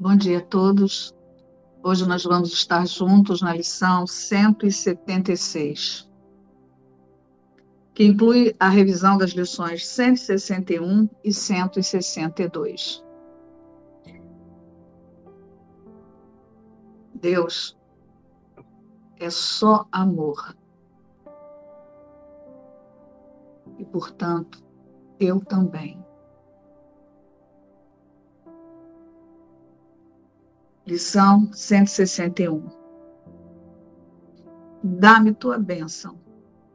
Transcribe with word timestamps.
Bom 0.00 0.16
dia 0.16 0.38
a 0.38 0.40
todos. 0.40 1.14
Hoje 1.82 2.08
nós 2.08 2.24
vamos 2.24 2.54
estar 2.54 2.86
juntos 2.86 3.42
na 3.42 3.54
lição 3.54 4.06
176, 4.06 6.10
que 7.92 8.06
inclui 8.06 8.56
a 8.58 8.70
revisão 8.70 9.18
das 9.18 9.32
lições 9.32 9.86
161 9.86 11.06
e 11.22 11.34
162. 11.34 13.04
Deus 17.16 17.78
é 19.18 19.28
só 19.28 19.86
amor. 19.92 20.56
E, 23.78 23.84
portanto, 23.84 24.64
eu 25.20 25.40
também. 25.40 26.02
Lição 30.90 31.52
161. 31.52 32.68
Dá-me 34.82 35.32
tua 35.32 35.56
bênção, 35.56 36.18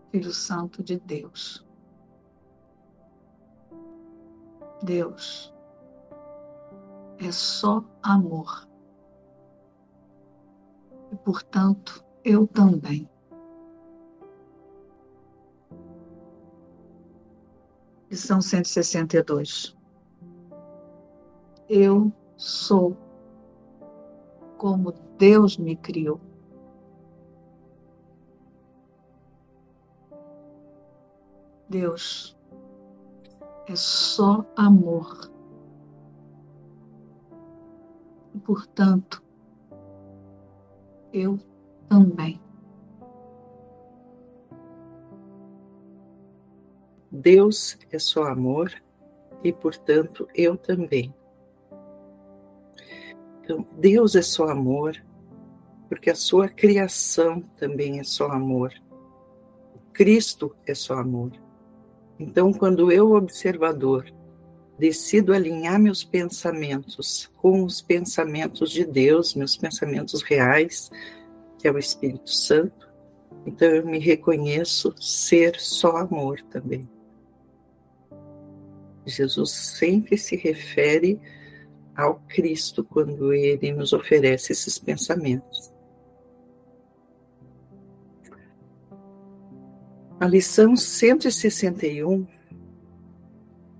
Filho 0.09 0.31
Santo 0.31 0.81
de 0.81 0.97
Deus. 1.01 1.67
Deus 4.81 5.53
é 7.17 7.29
só 7.29 7.83
amor. 8.01 8.65
E, 11.11 11.17
portanto, 11.17 12.01
eu 12.23 12.47
também. 12.47 13.09
Lição 18.09 18.39
162. 18.39 19.75
Eu 21.67 22.13
sou 22.37 22.95
como 24.65 24.91
Deus 25.19 25.59
me 25.59 25.75
criou. 25.75 26.19
Deus 31.69 32.35
é 33.67 33.75
só 33.75 34.43
amor. 34.55 35.29
E, 38.33 38.39
portanto, 38.39 39.21
eu 41.13 41.37
também. 41.87 42.41
Deus 47.11 47.77
é 47.91 47.99
só 47.99 48.23
amor 48.23 48.73
e, 49.43 49.53
portanto, 49.53 50.27
eu 50.33 50.57
também. 50.57 51.13
Então, 53.45 53.63
Deus 53.77 54.15
é 54.15 54.23
só 54.23 54.49
amor, 54.49 54.99
porque 55.87 56.09
a 56.09 56.15
sua 56.15 56.49
criação 56.49 57.41
também 57.55 57.99
é 57.99 58.03
só 58.03 58.31
amor. 58.31 58.73
Cristo 59.93 60.55
é 60.65 60.73
só 60.73 60.95
amor. 60.95 61.31
Então, 62.19 62.51
quando 62.51 62.91
eu, 62.91 63.11
observador, 63.11 64.11
decido 64.79 65.31
alinhar 65.31 65.79
meus 65.79 66.03
pensamentos 66.03 67.29
com 67.37 67.63
os 67.63 67.83
pensamentos 67.83 68.71
de 68.71 68.83
Deus, 68.83 69.35
meus 69.35 69.55
pensamentos 69.55 70.23
reais, 70.23 70.89
que 71.59 71.67
é 71.67 71.71
o 71.71 71.77
Espírito 71.77 72.31
Santo, 72.31 72.89
então 73.45 73.67
eu 73.67 73.85
me 73.85 73.99
reconheço 73.99 74.91
ser 74.99 75.59
só 75.59 75.97
amor 75.97 76.41
também. 76.49 76.89
Jesus 79.05 79.51
sempre 79.51 80.17
se 80.17 80.35
refere 80.35 81.21
ao 81.95 82.15
Cristo 82.27 82.83
quando 82.83 83.33
ele 83.33 83.71
nos 83.71 83.93
oferece 83.93 84.51
esses 84.51 84.77
pensamentos. 84.77 85.71
A 90.19 90.27
lição 90.27 90.75
161 90.75 92.25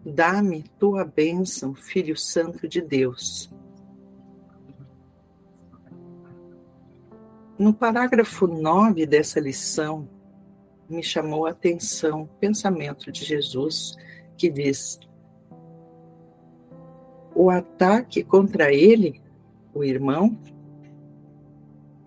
Dá-me 0.06 0.62
tua 0.78 1.03
bênção, 1.03 1.74
Filho 1.74 2.16
Santo 2.16 2.68
de 2.68 2.80
Deus. 2.80 3.50
No 7.58 7.74
parágrafo 7.74 8.46
9 8.46 9.08
dessa 9.08 9.40
lição, 9.40 10.08
me 10.88 11.02
chamou 11.02 11.47
a 11.47 11.50
atenção 11.50 12.22
o 12.22 12.28
pensamento 12.28 13.12
de 13.12 13.26
Jesus 13.26 13.96
que 14.38 14.52
diz: 14.52 15.00
o 17.35 17.50
ataque 17.50 18.23
contra 18.23 18.73
ele, 18.73 19.22
o 19.73 19.84
irmão, 19.84 20.38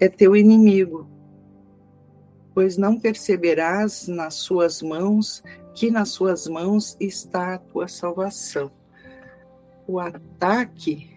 é 0.01 0.09
teu 0.09 0.35
inimigo, 0.35 1.07
pois 2.55 2.79
não 2.79 2.99
perceberás 2.99 4.09
nas 4.09 4.35
suas 4.35 4.81
mãos 4.81 5.43
que 5.75 5.91
nas 5.91 6.09
suas 6.09 6.49
mãos 6.49 6.97
está 6.99 7.55
a 7.55 7.59
tua 7.59 7.87
salvação. 7.87 8.71
O 9.87 10.01
ataque 10.01 11.11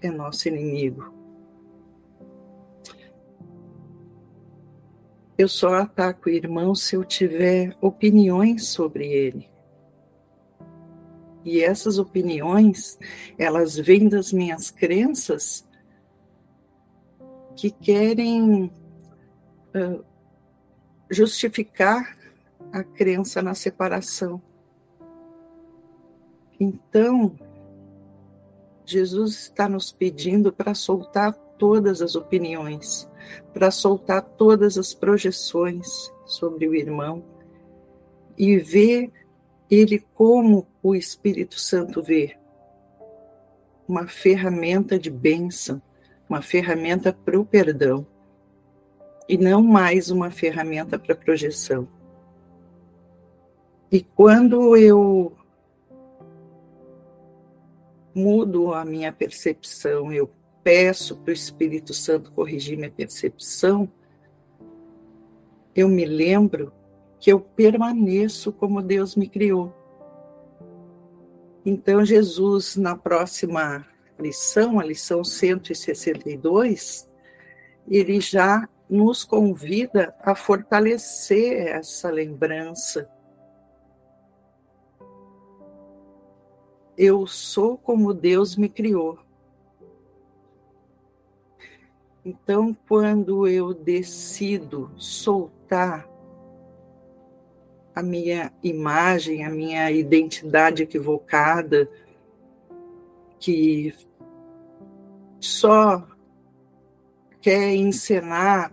é 0.00 0.10
nosso 0.10 0.46
inimigo. 0.46 1.12
Eu 5.36 5.48
só 5.48 5.74
ataco 5.74 6.28
o 6.28 6.32
irmão 6.32 6.76
se 6.76 6.94
eu 6.94 7.04
tiver 7.04 7.76
opiniões 7.80 8.68
sobre 8.68 9.06
ele. 9.06 9.53
E 11.44 11.62
essas 11.62 11.98
opiniões, 11.98 12.98
elas 13.38 13.76
vêm 13.76 14.08
das 14.08 14.32
minhas 14.32 14.70
crenças 14.70 15.64
que 17.54 17.70
querem 17.70 18.72
uh, 19.74 20.04
justificar 21.10 22.16
a 22.72 22.82
crença 22.82 23.42
na 23.42 23.54
separação. 23.54 24.42
Então, 26.58 27.38
Jesus 28.86 29.34
está 29.34 29.68
nos 29.68 29.92
pedindo 29.92 30.52
para 30.52 30.74
soltar 30.74 31.32
todas 31.58 32.02
as 32.02 32.14
opiniões, 32.14 33.08
para 33.52 33.70
soltar 33.70 34.22
todas 34.22 34.76
as 34.76 34.92
projeções 34.92 36.12
sobre 36.26 36.66
o 36.68 36.74
irmão 36.74 37.24
e 38.36 38.58
ver 38.58 39.12
ele 39.74 40.04
como 40.14 40.66
o 40.82 40.94
Espírito 40.94 41.58
Santo 41.58 42.02
vê 42.02 42.36
uma 43.86 44.06
ferramenta 44.06 44.98
de 44.98 45.10
bênção, 45.10 45.80
uma 46.28 46.40
ferramenta 46.40 47.12
para 47.12 47.38
o 47.38 47.44
perdão, 47.44 48.06
e 49.28 49.36
não 49.36 49.62
mais 49.62 50.10
uma 50.10 50.30
ferramenta 50.30 50.98
para 50.98 51.14
projeção. 51.14 51.88
E 53.90 54.02
quando 54.02 54.76
eu 54.76 55.32
mudo 58.14 58.72
a 58.72 58.84
minha 58.84 59.12
percepção, 59.12 60.12
eu 60.12 60.30
peço 60.62 61.16
para 61.16 61.30
o 61.30 61.34
Espírito 61.34 61.92
Santo 61.92 62.32
corrigir 62.32 62.76
minha 62.76 62.90
percepção, 62.90 63.88
eu 65.74 65.88
me 65.88 66.04
lembro 66.04 66.72
que 67.24 67.32
eu 67.32 67.40
permaneço 67.40 68.52
como 68.52 68.82
Deus 68.82 69.16
me 69.16 69.26
criou. 69.26 69.72
Então, 71.64 72.04
Jesus, 72.04 72.76
na 72.76 72.98
próxima 72.98 73.88
lição, 74.18 74.78
a 74.78 74.84
lição 74.84 75.24
162, 75.24 77.10
ele 77.88 78.20
já 78.20 78.68
nos 78.90 79.24
convida 79.24 80.14
a 80.20 80.34
fortalecer 80.34 81.66
essa 81.68 82.10
lembrança. 82.10 83.10
Eu 86.94 87.26
sou 87.26 87.78
como 87.78 88.12
Deus 88.12 88.54
me 88.54 88.68
criou. 88.68 89.18
Então, 92.22 92.76
quando 92.86 93.48
eu 93.48 93.72
decido 93.72 94.92
soltar 94.98 96.12
a 97.94 98.02
minha 98.02 98.52
imagem, 98.62 99.44
a 99.44 99.50
minha 99.50 99.90
identidade 99.90 100.82
equivocada, 100.82 101.88
que 103.38 103.94
só 105.38 106.06
quer 107.40 107.74
encenar 107.74 108.72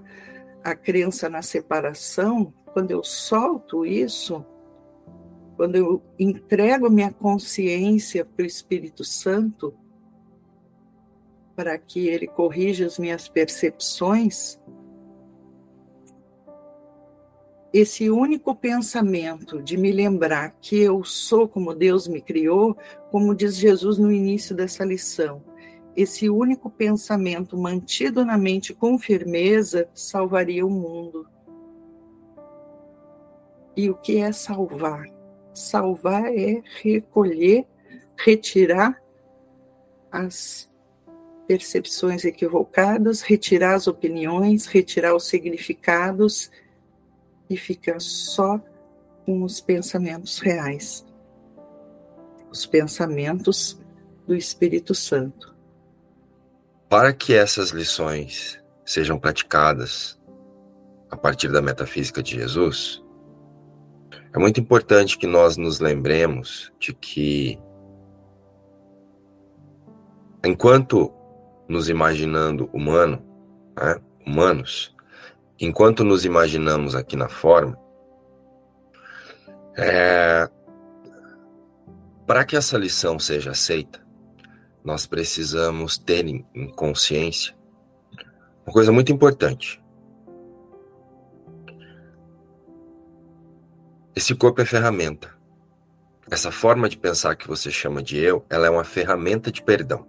a 0.64 0.76
crença 0.76 1.30
na 1.30 1.42
separação, 1.42 2.54
quando 2.74 2.92
eu 2.92 3.04
solto 3.04 3.86
isso, 3.86 4.46
quando 5.56 5.76
eu 5.76 6.02
entrego 6.18 6.90
minha 6.90 7.12
consciência 7.12 8.24
para 8.26 8.44
o 8.44 8.48
Espírito 8.48 9.04
Santo, 9.04 9.74
para 11.56 11.78
que 11.78 12.08
ele 12.08 12.26
corrija 12.26 12.86
as 12.86 12.98
minhas 12.98 13.28
percepções, 13.28 14.60
esse 17.74 18.10
único 18.10 18.54
pensamento 18.54 19.62
de 19.62 19.78
me 19.78 19.92
lembrar 19.92 20.56
que 20.62 20.78
eu 20.78 21.04
sou 21.06 21.48
como 21.48 21.74
Deus 21.74 22.08
me 22.08 22.22
criou, 22.22 22.78
como 23.10 23.34
diz 23.34 23.56
Jesus 23.56 23.98
no 23.98 24.12
início 24.12 24.54
dessa 24.56 24.84
lição, 24.84 25.42
esse 25.96 26.30
único 26.30 26.70
pensamento 26.70 27.58
mantido 27.58 28.26
na 28.26 28.38
mente 28.38 28.74
com 28.74 28.98
firmeza 28.98 29.90
salvaria 29.94 30.66
o 30.66 30.70
mundo. 30.70 31.28
E 33.76 33.90
o 33.90 33.96
que 33.96 34.18
é 34.18 34.32
salvar? 34.32 35.06
Salvar 35.54 36.26
é 36.34 36.62
recolher, 36.82 37.66
retirar 38.18 39.02
as 40.12 40.70
percepções 41.48 42.26
equivocadas, 42.26 43.22
retirar 43.22 43.76
as 43.76 43.88
opiniões, 43.88 44.66
retirar 44.66 45.16
os 45.16 45.28
significados 45.28 46.52
e 47.52 47.58
ficar 47.58 48.00
só 48.00 48.60
com 49.26 49.44
os 49.44 49.60
pensamentos 49.60 50.40
reais. 50.40 51.06
Os 52.50 52.66
pensamentos 52.66 53.78
do 54.26 54.34
Espírito 54.34 54.96
Santo. 54.96 55.54
Para 56.90 57.14
que 57.14 57.34
essas 57.34 57.72
lições 57.72 58.62
sejam 58.86 59.20
praticadas 59.20 60.20
a 61.10 61.18
partir 61.18 61.52
da 61.52 61.62
metafísica 61.62 62.24
de 62.24 62.36
Jesus, 62.36 63.04
é 64.34 64.40
muito 64.40 64.62
importante 64.62 65.18
que 65.18 65.28
nós 65.28 65.58
nos 65.58 65.82
lembremos 65.82 66.72
de 66.80 66.94
que, 66.94 67.60
enquanto 70.44 71.14
nos 71.68 71.90
imaginando 71.90 72.70
humano, 72.72 73.22
né, 73.76 74.00
humanos, 74.26 74.96
enquanto 75.62 76.04
nos 76.04 76.26
imaginamos 76.26 76.96
aqui 76.96 77.16
na 77.16 77.30
forma, 77.30 77.78
é, 79.78 80.50
para 82.26 82.44
que 82.44 82.58
essa 82.58 82.78
lição 82.78 83.20
seja 83.20 83.52
aceita, 83.52 84.04
nós 84.84 85.06
precisamos 85.06 85.98
ter 85.98 86.26
em 86.28 86.70
consciência 86.76 87.56
uma 88.66 88.74
coisa 88.74 88.92
muito 88.92 89.12
importante. 89.12 89.82
Esse 94.16 94.36
corpo 94.36 94.62
é 94.62 94.66
ferramenta. 94.66 95.36
Essa 96.30 96.52
forma 96.52 96.88
de 96.88 96.98
pensar 96.98 97.36
que 97.36 97.48
você 97.48 97.72
chama 97.72 98.02
de 98.02 98.18
eu, 98.18 98.46
ela 98.50 98.68
é 98.68 98.70
uma 98.70 98.84
ferramenta 98.84 99.52
de 99.52 99.62
perdão. 99.62 100.08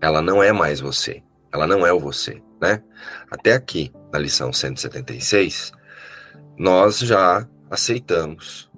Ela 0.00 0.22
não 0.22 0.42
é 0.42 0.52
mais 0.52 0.80
você. 0.80 1.22
Ela 1.52 1.66
não 1.66 1.86
é 1.86 1.92
o 1.92 1.98
você, 1.98 2.42
né? 2.60 2.82
Até 3.30 3.52
aqui, 3.52 3.92
na 4.12 4.18
lição 4.18 4.52
176, 4.52 5.72
nós 6.56 6.98
já 6.98 7.48
aceitamos 7.70 8.70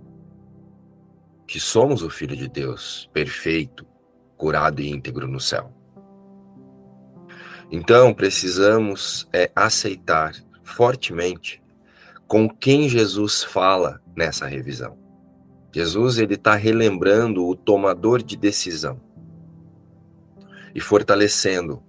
que 1.46 1.58
somos 1.58 2.02
o 2.02 2.10
Filho 2.10 2.36
de 2.36 2.48
Deus, 2.48 3.10
perfeito, 3.12 3.86
curado 4.36 4.80
e 4.80 4.90
íntegro 4.90 5.26
no 5.26 5.40
céu. 5.40 5.72
Então, 7.70 8.14
precisamos 8.14 9.28
é, 9.32 9.50
aceitar 9.54 10.34
fortemente 10.62 11.62
com 12.26 12.48
quem 12.48 12.88
Jesus 12.88 13.42
fala 13.42 14.00
nessa 14.14 14.46
revisão. 14.46 14.96
Jesus 15.72 16.18
ele 16.18 16.34
está 16.34 16.54
relembrando 16.54 17.46
o 17.46 17.54
tomador 17.54 18.22
de 18.22 18.36
decisão 18.36 19.00
e 20.74 20.80
fortalecendo 20.80 21.82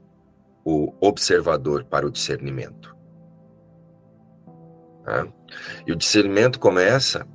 o 0.63 0.93
observador 0.99 1.83
para 1.83 2.05
o 2.05 2.11
discernimento. 2.11 2.95
Tá? 5.03 5.27
E 5.85 5.91
o 5.91 5.95
discernimento 5.95 6.59
começa 6.59 7.27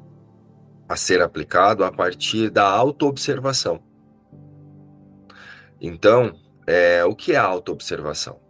a 0.88 0.96
ser 0.96 1.20
aplicado 1.20 1.84
a 1.84 1.90
partir 1.90 2.50
da 2.50 2.66
autoobservação. 2.68 3.82
Então, 5.80 6.38
é, 6.66 7.04
o 7.04 7.14
que 7.14 7.32
é 7.32 7.36
autoobservação? 7.36 8.40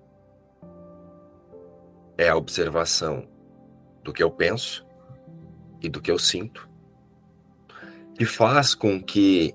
É 2.18 2.28
a 2.28 2.36
observação 2.36 3.28
do 4.02 4.12
que 4.12 4.22
eu 4.22 4.30
penso 4.30 4.86
e 5.80 5.88
do 5.88 6.00
que 6.00 6.10
eu 6.10 6.18
sinto, 6.18 6.68
que 8.16 8.24
faz 8.24 8.74
com 8.74 9.02
que 9.02 9.54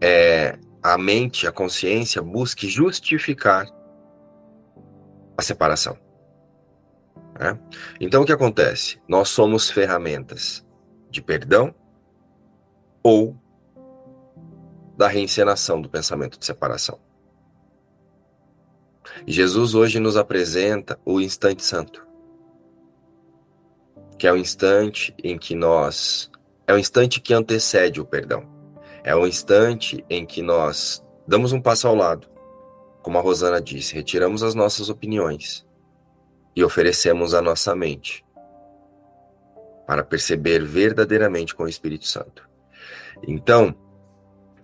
é, 0.00 0.58
a 0.82 0.96
mente, 0.96 1.46
a 1.46 1.52
consciência 1.52 2.22
busque 2.22 2.68
justificar 2.68 3.66
a 5.40 5.42
separação. 5.42 5.98
Né? 7.38 7.58
Então, 8.00 8.22
o 8.22 8.26
que 8.26 8.32
acontece? 8.32 9.00
Nós 9.08 9.30
somos 9.30 9.70
ferramentas 9.70 10.64
de 11.10 11.20
perdão 11.20 11.74
ou 13.02 13.36
da 14.96 15.08
reencenação 15.08 15.80
do 15.80 15.88
pensamento 15.88 16.38
de 16.38 16.44
separação. 16.44 17.00
Jesus 19.26 19.74
hoje 19.74 19.98
nos 19.98 20.16
apresenta 20.16 21.00
o 21.04 21.20
instante 21.20 21.64
santo, 21.64 22.06
que 24.18 24.26
é 24.26 24.32
o 24.32 24.36
instante 24.36 25.14
em 25.24 25.38
que 25.38 25.54
nós. 25.54 26.30
É 26.66 26.74
o 26.74 26.78
instante 26.78 27.20
que 27.20 27.32
antecede 27.32 28.00
o 28.00 28.04
perdão. 28.04 28.46
É 29.02 29.16
o 29.16 29.26
instante 29.26 30.04
em 30.10 30.26
que 30.26 30.42
nós 30.42 31.02
damos 31.26 31.52
um 31.52 31.60
passo 31.60 31.88
ao 31.88 31.94
lado 31.94 32.29
como 33.02 33.18
a 33.18 33.20
Rosana 33.20 33.60
disse, 33.60 33.94
retiramos 33.94 34.42
as 34.42 34.54
nossas 34.54 34.88
opiniões 34.88 35.66
e 36.54 36.62
oferecemos 36.62 37.34
a 37.34 37.40
nossa 37.40 37.74
mente 37.74 38.24
para 39.86 40.04
perceber 40.04 40.64
verdadeiramente 40.64 41.54
com 41.54 41.64
o 41.64 41.68
Espírito 41.68 42.06
Santo. 42.06 42.48
Então, 43.26 43.74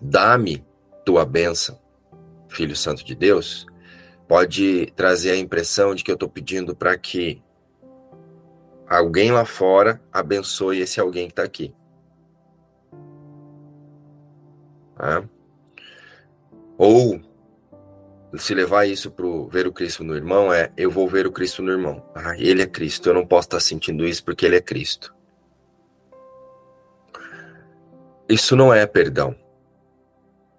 dá-me 0.01 0.65
tua 1.05 1.25
bênção, 1.25 1.79
Filho 2.49 2.77
Santo 2.77 3.05
de 3.05 3.15
Deus, 3.15 3.67
pode 4.29 4.93
trazer 4.95 5.33
a 5.33 5.37
impressão 5.37 5.95
de 5.95 6.05
que 6.05 6.11
eu 6.11 6.15
estou 6.15 6.29
pedindo 6.29 6.75
para 6.77 6.97
que 6.97 7.43
alguém 8.89 9.33
lá 9.33 9.45
fora 9.45 10.01
abençoe 10.13 10.81
esse 10.81 11.01
alguém 11.01 11.27
que 11.27 11.33
está 11.33 11.43
aqui. 11.43 11.75
Tá? 14.97 15.25
Ou 16.79 17.21
se 18.39 18.55
levar 18.55 18.87
isso 18.87 19.11
para 19.11 19.27
ver 19.51 19.67
o 19.67 19.73
Cristo 19.73 20.03
no 20.03 20.15
irmão 20.15 20.53
é 20.53 20.73
eu 20.77 20.91
vou 20.91 21.09
ver 21.09 21.27
o 21.27 21.33
Cristo 21.33 21.63
no 21.63 21.71
irmão. 21.71 22.05
Ah, 22.15 22.35
ele 22.39 22.63
é 22.63 22.67
Cristo, 22.67 23.09
eu 23.09 23.15
não 23.15 23.27
posso 23.27 23.49
estar 23.49 23.61
sentindo 23.61 24.07
isso 24.07 24.25
porque 24.25 24.45
ele 24.45 24.57
é 24.57 24.61
Cristo. 24.61 25.15
Isso 28.29 28.57
não 28.57 28.75
é 28.75 28.87
perdão. 28.87 29.37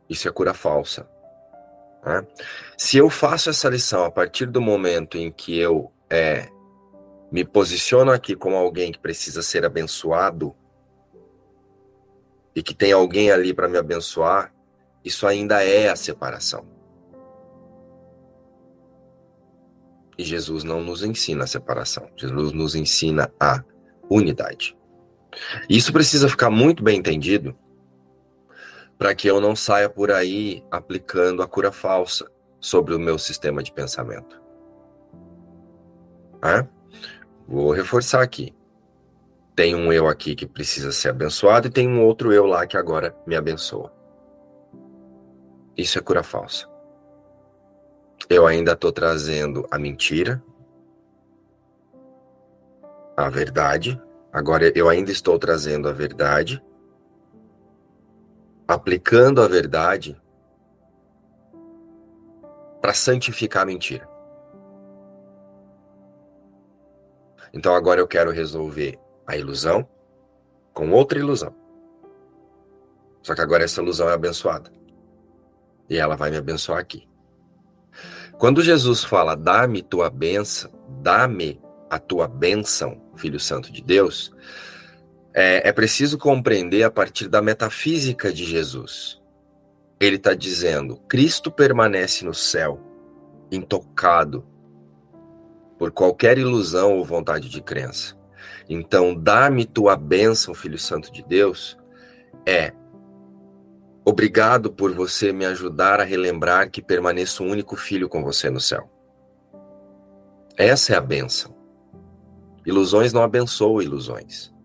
Isso 0.10 0.28
é 0.28 0.32
cura 0.32 0.54
falsa. 0.54 1.10
Né? 2.06 2.26
Se 2.78 2.98
eu 2.98 3.10
faço 3.10 3.50
essa 3.50 3.68
lição 3.70 4.06
a 4.06 4.12
partir 4.12 4.46
do 4.46 4.62
momento 4.62 5.18
em 5.18 5.32
que 5.32 5.58
eu 5.58 5.92
é, 6.10 6.48
me 7.30 7.44
posiciono 7.44 8.12
aqui 8.12 8.36
como 8.36 8.56
alguém 8.56 8.92
que 8.92 9.00
precisa 9.00 9.42
ser 9.42 9.66
abençoado 9.66 10.56
e 12.56 12.64
que 12.64 12.74
tem 12.74 12.94
alguém 12.94 13.32
ali 13.32 13.54
para 13.54 13.68
me 13.68 13.78
abençoar, 13.78 14.54
isso 15.04 15.28
ainda 15.28 15.64
é 15.64 15.90
a 15.90 15.96
separação. 15.96 16.77
E 20.18 20.24
Jesus 20.24 20.64
não 20.64 20.82
nos 20.84 21.04
ensina 21.04 21.44
a 21.44 21.48
separação. 21.48 22.10
Jesus 22.16 22.52
nos 22.52 22.76
ensina 22.76 23.32
a 23.40 23.64
unidade. 24.10 24.76
Isso 25.70 25.94
precisa 25.94 26.28
ficar 26.28 26.50
muito 26.50 26.84
bem 26.84 27.00
entendido 27.00 27.56
para 28.98 29.14
que 29.14 29.28
eu 29.28 29.40
não 29.40 29.56
saia 29.56 29.90
por 29.90 30.12
aí 30.12 30.64
aplicando 30.72 31.44
a 31.44 31.48
cura 31.48 31.72
falsa 31.72 32.30
sobre 32.60 32.96
o 32.96 33.00
meu 33.00 33.20
sistema 33.20 33.62
de 33.62 33.72
pensamento. 33.72 34.42
Vou 37.48 37.72
reforçar 37.72 38.22
aqui. 38.22 38.54
Tem 39.56 39.74
um 39.74 39.92
eu 39.92 40.08
aqui 40.08 40.36
que 40.36 40.46
precisa 40.46 40.92
ser 40.92 41.10
abençoado 41.10 41.68
e 41.68 41.72
tem 41.72 41.88
um 41.88 42.04
outro 42.04 42.34
eu 42.34 42.46
lá 42.46 42.68
que 42.68 42.76
agora 42.76 43.16
me 43.26 43.36
abençoa. 43.36 43.92
Isso 45.76 45.98
é 45.98 46.02
cura 46.02 46.24
falsa. 46.24 46.68
Eu 48.30 48.46
ainda 48.46 48.74
estou 48.74 48.92
trazendo 48.92 49.66
a 49.72 49.80
mentira, 49.80 50.44
a 53.16 53.30
verdade. 53.30 54.02
Agora 54.34 54.72
eu 54.78 54.90
ainda 54.90 55.12
estou 55.12 55.40
trazendo 55.40 55.88
a 55.88 55.94
verdade, 55.94 56.62
aplicando 58.68 59.42
a 59.42 59.48
verdade 59.48 60.22
para 62.82 62.94
santificar 62.94 63.64
a 63.64 63.66
mentira. 63.66 64.08
Então 67.54 67.74
agora 67.74 68.02
eu 68.02 68.08
quero 68.08 68.30
resolver 68.30 69.00
a 69.26 69.38
ilusão 69.38 69.88
com 70.74 70.92
outra 70.92 71.18
ilusão. 71.18 71.56
Só 73.24 73.34
que 73.34 73.42
agora 73.42 73.64
essa 73.64 73.82
ilusão 73.82 74.10
é 74.10 74.14
abençoada. 74.14 74.72
E 75.90 75.98
ela 75.98 76.16
vai 76.16 76.30
me 76.30 76.38
abençoar 76.38 76.80
aqui. 76.80 77.08
Quando 78.38 78.62
Jesus 78.62 79.04
fala, 79.04 79.36
dá-me 79.36 79.82
tua 79.82 80.10
bênção, 80.10 80.72
dá-me 81.02 81.60
a 81.90 81.98
tua 81.98 82.28
bênção, 82.28 83.02
Filho 83.16 83.40
Santo 83.40 83.72
de 83.72 83.82
Deus, 83.82 84.32
é, 85.34 85.70
é 85.70 85.72
preciso 85.72 86.18
compreender 86.18 86.84
a 86.84 86.92
partir 86.92 87.28
da 87.28 87.42
metafísica 87.42 88.32
de 88.32 88.46
Jesus. 88.46 89.22
ele 90.00 90.18
está 90.18 90.36
dizendo: 90.36 90.98
Cristo 91.08 91.52
permanece 91.52 92.24
no 92.24 92.34
céu, 92.34 92.80
intocado 93.52 94.46
por 95.80 95.92
qualquer 95.92 96.38
ilusão 96.38 96.98
ou 96.98 97.06
vontade 97.06 97.50
de 97.50 97.62
crença. 97.62 98.16
Então, 98.70 99.16
dá-me 99.16 99.66
tua 99.66 99.96
bênção, 99.96 100.54
Filho 100.54 100.78
Santo 100.78 101.12
de 101.12 101.24
Deus, 101.24 101.78
é 102.46 102.74
obrigado 104.10 104.72
por 104.72 104.94
você 104.94 105.34
me 105.34 105.46
ajudar 105.46 106.00
a 106.00 106.06
relembrar 106.06 106.72
que 106.72 106.82
permaneço 106.82 107.44
um 107.44 107.52
único 107.52 107.76
filho 107.76 108.08
com 108.08 108.24
você 108.24 108.50
no 108.50 108.62
céu. 108.62 108.90
Essa 110.56 110.94
é 110.94 110.96
a 110.96 111.02
bênção. 111.02 111.54
Ilusões 112.66 113.12
não 113.12 113.22
abençoam 113.22 113.82
ilusões. 113.82 114.56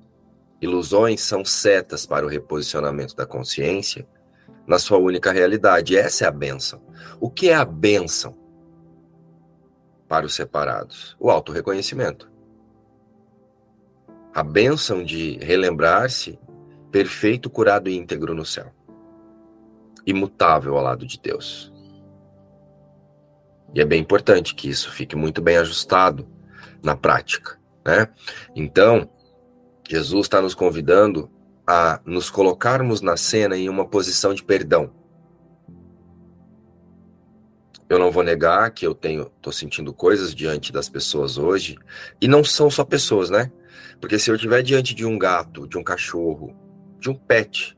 Ilusões 0.61 1.23
são 1.23 1.45
setas 1.45 2.07
para 2.07 2.25
o 2.25 2.29
reposicionamento 2.29 3.17
da 3.17 3.27
consciência 3.27 4.07
na 4.65 4.79
sua 4.79 4.99
única 4.99 5.33
realidade. 5.33 5.97
Essa 5.97 6.25
é 6.25 6.29
a 6.29 6.31
bênção. 6.31 6.81
O 7.21 7.29
que 7.29 7.51
é 7.51 7.55
a 7.57 7.65
bênção 7.65 8.39
para 10.07 10.25
os 10.25 10.37
separados? 10.37 11.17
O 11.19 11.33
autorreconhecimento. 11.33 12.31
A 14.33 14.45
bênção 14.45 15.03
de 15.03 15.37
relembrar-se 15.39 16.39
perfeito, 16.93 17.51
curado 17.51 17.91
e 17.91 17.97
íntegro 17.97 18.37
no 18.37 18.45
céu. 18.45 18.73
Imutável 20.07 20.77
ao 20.77 20.83
lado 20.83 21.07
de 21.07 21.19
Deus. 21.21 21.73
E 23.75 23.81
é 23.81 23.85
bem 23.85 24.01
importante 24.01 24.55
que 24.55 24.69
isso 24.69 24.91
fique 24.91 25.17
muito 25.17 25.41
bem 25.41 25.57
ajustado 25.57 26.29
na 26.83 26.97
prática, 26.97 27.59
né? 27.85 28.09
Então, 28.55 29.09
Jesus 29.89 30.27
está 30.27 30.43
nos 30.43 30.55
convidando 30.55 31.31
a 31.67 32.01
nos 32.05 32.29
colocarmos 32.29 33.01
na 33.01 33.17
cena 33.17 33.57
em 33.57 33.69
uma 33.69 33.87
posição 33.87 34.35
de 34.35 34.43
perdão. 34.43 34.93
Eu 37.89 37.99
não 37.99 38.11
vou 38.11 38.23
negar 38.23 38.71
que 38.71 38.87
eu 38.87 38.95
tenho, 38.95 39.27
tô 39.41 39.53
sentindo 39.53 39.93
coisas 39.93 40.35
diante 40.35 40.73
das 40.73 40.89
pessoas 40.89 41.37
hoje, 41.39 41.79
e 42.21 42.27
não 42.27 42.43
são 42.43 42.71
só 42.71 42.85
pessoas, 42.85 43.31
né? 43.31 43.53
Porque 44.01 44.19
se 44.19 44.31
eu 44.31 44.35
estiver 44.35 44.63
diante 44.63 44.95
de 44.95 45.05
um 45.05 45.19
gato, 45.19 45.67
de 45.67 45.79
um 45.79 45.85
cachorro, 45.85 46.57
de 46.99 47.11
um 47.11 47.15
pet, 47.15 47.77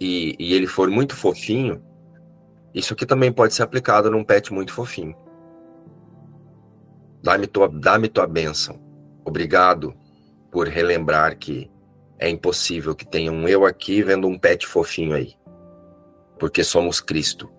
e, 0.00 0.34
e 0.38 0.54
ele 0.54 0.66
for 0.66 0.88
muito 0.88 1.14
fofinho, 1.14 1.82
isso 2.74 2.94
aqui 2.94 3.04
também 3.04 3.30
pode 3.30 3.52
ser 3.52 3.62
aplicado 3.62 4.10
num 4.10 4.24
pet 4.24 4.52
muito 4.52 4.72
fofinho. 4.72 5.14
Dá-me 7.22 7.46
tua, 7.46 7.68
dá-me 7.68 8.08
tua 8.08 8.26
bênção. 8.26 8.80
Obrigado 9.24 9.94
por 10.50 10.66
relembrar 10.66 11.36
que 11.36 11.70
é 12.18 12.28
impossível 12.28 12.94
que 12.94 13.06
tenha 13.06 13.30
um 13.30 13.46
eu 13.46 13.66
aqui 13.66 14.02
vendo 14.02 14.26
um 14.26 14.38
pet 14.38 14.66
fofinho 14.66 15.14
aí. 15.14 15.34
Porque 16.38 16.64
somos 16.64 17.00
Cristo. 17.00 17.50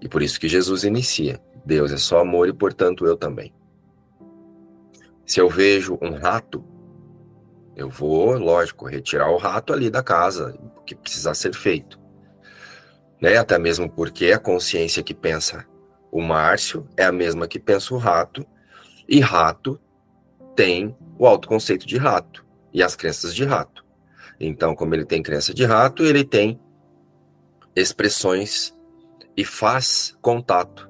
E 0.00 0.08
por 0.08 0.22
isso 0.22 0.40
que 0.40 0.48
Jesus 0.48 0.82
inicia. 0.84 1.40
Deus 1.64 1.92
é 1.92 1.96
só 1.96 2.20
amor 2.20 2.48
e, 2.48 2.52
portanto, 2.52 3.06
eu 3.06 3.16
também. 3.16 3.54
Se 5.24 5.40
eu 5.40 5.48
vejo 5.48 5.98
um 6.02 6.14
rato, 6.14 6.64
eu 7.76 7.88
vou, 7.88 8.38
lógico, 8.38 8.86
retirar 8.86 9.30
o 9.30 9.36
rato 9.36 9.72
ali 9.72 9.90
da 9.90 10.02
casa, 10.02 10.56
que 10.86 10.94
precisa 10.94 11.34
ser 11.34 11.54
feito. 11.54 11.98
Né? 13.20 13.36
Até 13.36 13.58
mesmo 13.58 13.90
porque 13.90 14.32
a 14.32 14.38
consciência 14.38 15.02
que 15.02 15.14
pensa 15.14 15.66
o 16.10 16.20
Márcio 16.20 16.88
é 16.96 17.04
a 17.04 17.12
mesma 17.12 17.48
que 17.48 17.58
pensa 17.58 17.92
o 17.92 17.98
rato, 17.98 18.46
e 19.08 19.20
rato 19.20 19.80
tem 20.54 20.96
o 21.18 21.26
autoconceito 21.26 21.86
de 21.86 21.96
rato 21.96 22.46
e 22.72 22.82
as 22.82 22.94
crenças 22.94 23.34
de 23.34 23.44
rato. 23.44 23.84
Então, 24.38 24.74
como 24.74 24.94
ele 24.94 25.04
tem 25.04 25.22
crença 25.22 25.52
de 25.52 25.64
rato, 25.64 26.04
ele 26.04 26.24
tem 26.24 26.60
expressões 27.74 28.76
e 29.36 29.44
faz 29.44 30.16
contato 30.22 30.88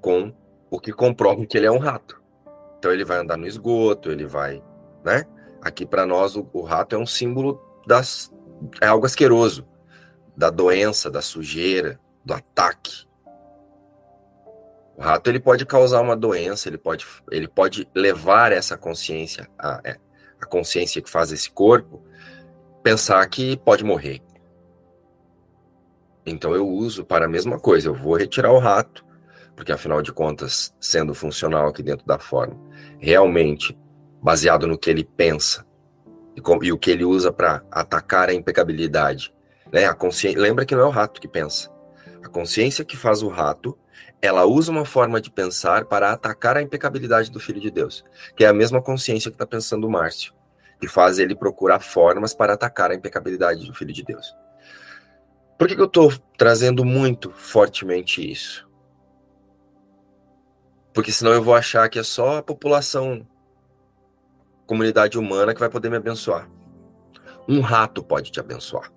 com 0.00 0.32
o 0.70 0.80
que 0.80 0.92
comprova 0.92 1.44
que 1.44 1.56
ele 1.56 1.66
é 1.66 1.70
um 1.70 1.78
rato. 1.78 2.20
Então 2.78 2.90
ele 2.90 3.04
vai 3.04 3.18
andar 3.18 3.36
no 3.36 3.46
esgoto, 3.46 4.10
ele 4.10 4.24
vai, 4.24 4.62
né? 5.04 5.26
Aqui 5.62 5.84
para 5.84 6.06
nós 6.06 6.36
o, 6.36 6.48
o, 6.52 6.62
rato 6.62 6.96
é 6.96 6.98
um 6.98 7.06
símbolo 7.06 7.60
das 7.86 8.32
é 8.80 8.86
algo 8.86 9.06
asqueroso, 9.06 9.66
da 10.36 10.50
doença, 10.50 11.10
da 11.10 11.22
sujeira, 11.22 11.98
do 12.24 12.34
ataque. 12.34 13.06
O 14.96 15.02
rato 15.02 15.28
ele 15.28 15.40
pode 15.40 15.64
causar 15.64 16.00
uma 16.00 16.16
doença, 16.16 16.68
ele 16.68 16.78
pode 16.78 17.06
ele 17.30 17.48
pode 17.48 17.88
levar 17.94 18.52
essa 18.52 18.76
consciência 18.76 19.48
a, 19.58 19.80
é, 19.84 19.96
a 20.40 20.46
consciência 20.46 21.02
que 21.02 21.10
faz 21.10 21.32
esse 21.32 21.50
corpo, 21.50 22.02
pensar 22.82 23.26
que 23.28 23.56
pode 23.58 23.84
morrer. 23.84 24.22
Então 26.24 26.54
eu 26.54 26.66
uso 26.66 27.04
para 27.04 27.26
a 27.26 27.28
mesma 27.28 27.58
coisa, 27.58 27.88
eu 27.88 27.94
vou 27.94 28.16
retirar 28.16 28.52
o 28.52 28.58
rato, 28.58 29.04
porque 29.56 29.72
afinal 29.72 30.00
de 30.00 30.12
contas, 30.12 30.74
sendo 30.80 31.14
funcional 31.14 31.68
aqui 31.68 31.82
dentro 31.82 32.06
da 32.06 32.18
forma, 32.18 32.56
realmente 32.98 33.78
baseado 34.22 34.66
no 34.66 34.78
que 34.78 34.90
ele 34.90 35.04
pensa 35.04 35.66
e, 36.36 36.40
com, 36.40 36.62
e 36.62 36.72
o 36.72 36.78
que 36.78 36.90
ele 36.90 37.04
usa 37.04 37.32
para 37.32 37.62
atacar 37.70 38.28
a 38.28 38.34
impecabilidade, 38.34 39.32
né? 39.72 39.86
A 39.86 39.94
consciência, 39.94 40.40
lembra 40.40 40.64
que 40.64 40.74
não 40.74 40.82
é 40.82 40.86
o 40.86 40.90
rato 40.90 41.20
que 41.20 41.28
pensa. 41.28 41.70
A 42.22 42.28
consciência 42.28 42.84
que 42.84 42.96
faz 42.96 43.22
o 43.22 43.28
rato, 43.28 43.78
ela 44.20 44.44
usa 44.44 44.70
uma 44.70 44.84
forma 44.84 45.20
de 45.20 45.30
pensar 45.30 45.86
para 45.86 46.12
atacar 46.12 46.56
a 46.56 46.62
impecabilidade 46.62 47.30
do 47.30 47.40
Filho 47.40 47.60
de 47.60 47.70
Deus, 47.70 48.04
que 48.36 48.44
é 48.44 48.48
a 48.48 48.52
mesma 48.52 48.82
consciência 48.82 49.30
que 49.30 49.34
está 49.34 49.46
pensando 49.46 49.86
o 49.86 49.90
Márcio, 49.90 50.34
que 50.78 50.86
faz 50.86 51.18
ele 51.18 51.34
procurar 51.34 51.80
formas 51.80 52.34
para 52.34 52.52
atacar 52.52 52.90
a 52.90 52.94
impecabilidade 52.94 53.66
do 53.66 53.74
Filho 53.74 53.92
de 53.92 54.02
Deus. 54.02 54.34
Por 55.58 55.68
que, 55.68 55.74
que 55.74 55.80
eu 55.80 55.86
estou 55.86 56.12
trazendo 56.36 56.84
muito 56.84 57.32
fortemente 57.32 58.30
isso? 58.30 58.68
Porque 60.92 61.12
senão 61.12 61.32
eu 61.32 61.42
vou 61.42 61.54
achar 61.54 61.88
que 61.88 61.98
é 61.98 62.02
só 62.02 62.38
a 62.38 62.42
população, 62.42 63.26
comunidade 64.70 65.18
humana 65.18 65.52
que 65.52 65.58
vai 65.58 65.68
poder 65.68 65.90
me 65.90 65.96
abençoar. 65.96 66.48
Um 67.48 67.60
rato 67.60 68.04
pode 68.04 68.30
te 68.30 68.38
abençoar. 68.38 68.88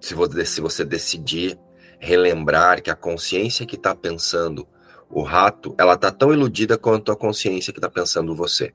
Se 0.00 0.14
você, 0.14 0.46
se 0.46 0.60
você 0.60 0.84
decidir 0.84 1.58
relembrar 1.98 2.80
que 2.80 2.92
a 2.92 2.94
consciência 2.94 3.66
que 3.66 3.74
está 3.74 3.92
pensando 3.92 4.68
o 5.10 5.22
rato, 5.22 5.74
ela 5.76 5.94
está 5.94 6.12
tão 6.12 6.32
iludida 6.32 6.78
quanto 6.78 7.10
a 7.10 7.16
consciência 7.16 7.72
que 7.72 7.80
está 7.80 7.90
pensando 7.90 8.36
você. 8.36 8.72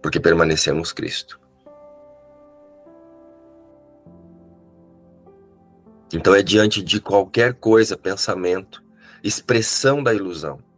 Porque 0.00 0.20
permanecemos 0.20 0.92
Cristo. 0.92 1.40
Então 6.12 6.36
é 6.36 6.42
diante 6.42 6.84
de 6.84 7.00
qualquer 7.00 7.54
coisa, 7.54 7.96
pensamento, 7.96 8.80
expressão 9.24 10.00
da 10.00 10.14
ilusão. 10.14 10.69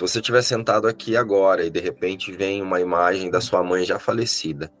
Se 0.00 0.08
você 0.08 0.18
estiver 0.18 0.40
sentado 0.40 0.88
aqui 0.88 1.14
agora 1.14 1.62
e 1.62 1.68
de 1.68 1.78
repente 1.78 2.32
vem 2.32 2.62
uma 2.62 2.80
imagem 2.80 3.30
da 3.30 3.38
sua 3.38 3.62
mãe 3.62 3.84
já 3.84 3.98
falecida, 3.98 4.72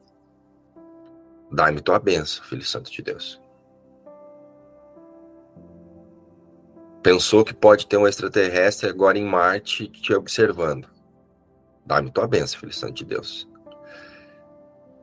dá-me 1.52 1.82
tua 1.82 1.98
bênção, 1.98 2.42
Filho 2.42 2.64
Santo 2.64 2.90
de 2.90 3.02
Deus. 3.02 3.38
Pensou 7.02 7.44
que 7.44 7.52
pode 7.52 7.86
ter 7.86 7.98
um 7.98 8.08
extraterrestre 8.08 8.88
agora 8.88 9.18
em 9.18 9.26
Marte 9.26 9.88
te 9.88 10.14
observando. 10.14 10.88
Dá-me 11.84 12.10
tua 12.10 12.26
bênção, 12.26 12.58
Filho 12.58 12.72
Santo 12.72 12.94
de 12.94 13.04
Deus. 13.04 13.46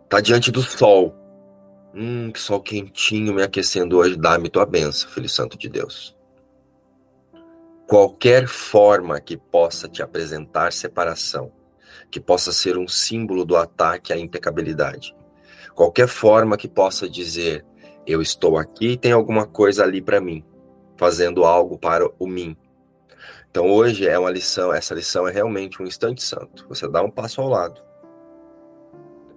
Tá 0.10 0.20
diante 0.20 0.52
do 0.52 0.64
sol. 0.64 1.14
Hum, 1.94 2.32
que 2.32 2.40
sol 2.40 2.60
quentinho 2.60 3.36
me 3.36 3.44
aquecendo 3.44 3.96
hoje. 3.96 4.16
Dá-me 4.16 4.50
tua 4.50 4.66
bênção, 4.66 5.12
Filho 5.12 5.30
Santo 5.30 5.56
de 5.60 5.70
Deus. 5.70 6.17
Qualquer 7.88 8.48
forma 8.48 9.20
que 9.20 9.38
possa 9.38 9.88
te 9.88 10.04
apresentar 10.04 10.74
separação, 10.74 11.52
que 12.12 12.20
possa 12.20 12.52
ser 12.52 12.78
um 12.78 12.88
símbolo 12.88 13.46
do 13.46 13.56
ataque 13.56 14.12
à 14.12 14.18
impecabilidade. 14.18 15.16
Qualquer 15.74 16.08
forma 16.08 16.58
que 16.58 16.68
possa 16.68 17.10
dizer, 17.10 17.66
eu 18.06 18.22
estou 18.22 18.58
aqui 18.58 18.90
e 18.92 18.98
tem 18.98 19.12
alguma 19.12 19.48
coisa 19.48 19.84
ali 19.84 20.02
para 20.02 20.20
mim 20.20 20.44
fazendo 20.98 21.46
algo 21.46 21.78
para 21.78 22.10
o 22.20 22.28
mim. 22.28 22.58
Então 23.50 23.70
hoje 23.70 24.08
é 24.08 24.18
uma 24.18 24.32
lição, 24.32 24.74
essa 24.74 24.94
lição 24.94 25.28
é 25.28 25.32
realmente 25.32 25.82
um 25.82 25.86
instante 25.86 26.24
santo. 26.24 26.66
Você 26.68 26.88
dá 26.90 27.02
um 27.02 27.12
passo 27.12 27.40
ao 27.40 27.48
lado 27.48 27.82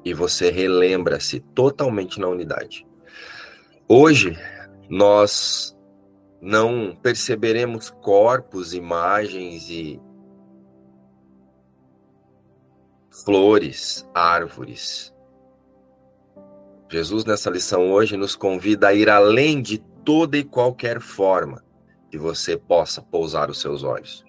e 0.04 0.14
você 0.14 0.50
relembra-se 0.50 1.40
totalmente 1.40 2.18
na 2.18 2.28
unidade. 2.28 2.86
Hoje 3.86 4.36
nós 4.88 5.78
não 6.40 6.96
perceberemos 7.02 7.90
corpos, 7.90 8.72
imagens 8.72 9.68
e 9.68 10.00
flores, 13.24 14.08
árvores. 14.14 15.14
Jesus, 16.90 17.24
nessa 17.24 17.50
lição 17.50 17.92
hoje, 17.92 18.16
nos 18.16 18.34
convida 18.34 18.88
a 18.88 18.94
ir 18.94 19.08
além 19.08 19.60
de 19.60 19.78
toda 20.04 20.36
e 20.36 20.44
qualquer 20.44 21.00
forma 21.00 21.62
que 22.10 22.18
você 22.18 22.56
possa 22.56 23.02
pousar 23.02 23.50
os 23.50 23.60
seus 23.60 23.84
olhos 23.84 24.24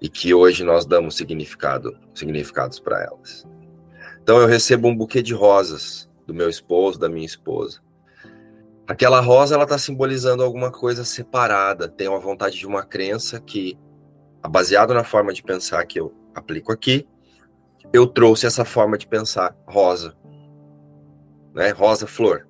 e 0.00 0.08
que 0.08 0.32
hoje 0.32 0.62
nós 0.62 0.84
damos 0.84 1.16
significado, 1.16 1.98
significados 2.14 2.78
para 2.78 3.02
elas. 3.02 3.46
Então 4.22 4.38
eu 4.38 4.46
recebo 4.46 4.86
um 4.86 4.96
buquê 4.96 5.22
de 5.22 5.34
rosas 5.34 6.08
do 6.26 6.34
meu 6.34 6.48
esposo, 6.48 6.98
da 6.98 7.08
minha 7.08 7.26
esposa. 7.26 7.80
Aquela 8.88 9.20
rosa 9.20 9.54
ela 9.54 9.64
está 9.64 9.76
simbolizando 9.76 10.42
alguma 10.42 10.70
coisa 10.70 11.04
separada. 11.04 11.90
Tem 11.90 12.08
uma 12.08 12.18
vontade 12.18 12.56
de 12.56 12.66
uma 12.66 12.82
crença 12.82 13.38
que, 13.38 13.78
baseado 14.48 14.94
na 14.94 15.04
forma 15.04 15.30
de 15.34 15.42
pensar 15.42 15.84
que 15.84 16.00
eu 16.00 16.14
aplico 16.34 16.72
aqui, 16.72 17.06
eu 17.92 18.06
trouxe 18.06 18.46
essa 18.46 18.64
forma 18.64 18.96
de 18.96 19.06
pensar 19.06 19.54
rosa, 19.66 20.16
né? 21.54 21.68
Rosa 21.68 22.06
flor 22.06 22.48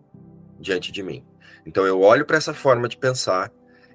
diante 0.60 0.92
de 0.92 1.02
mim. 1.02 1.26
Então 1.66 1.84
eu 1.84 2.00
olho 2.00 2.24
para 2.24 2.36
essa 2.36 2.54
forma 2.54 2.88
de 2.88 2.96
pensar 2.96 3.52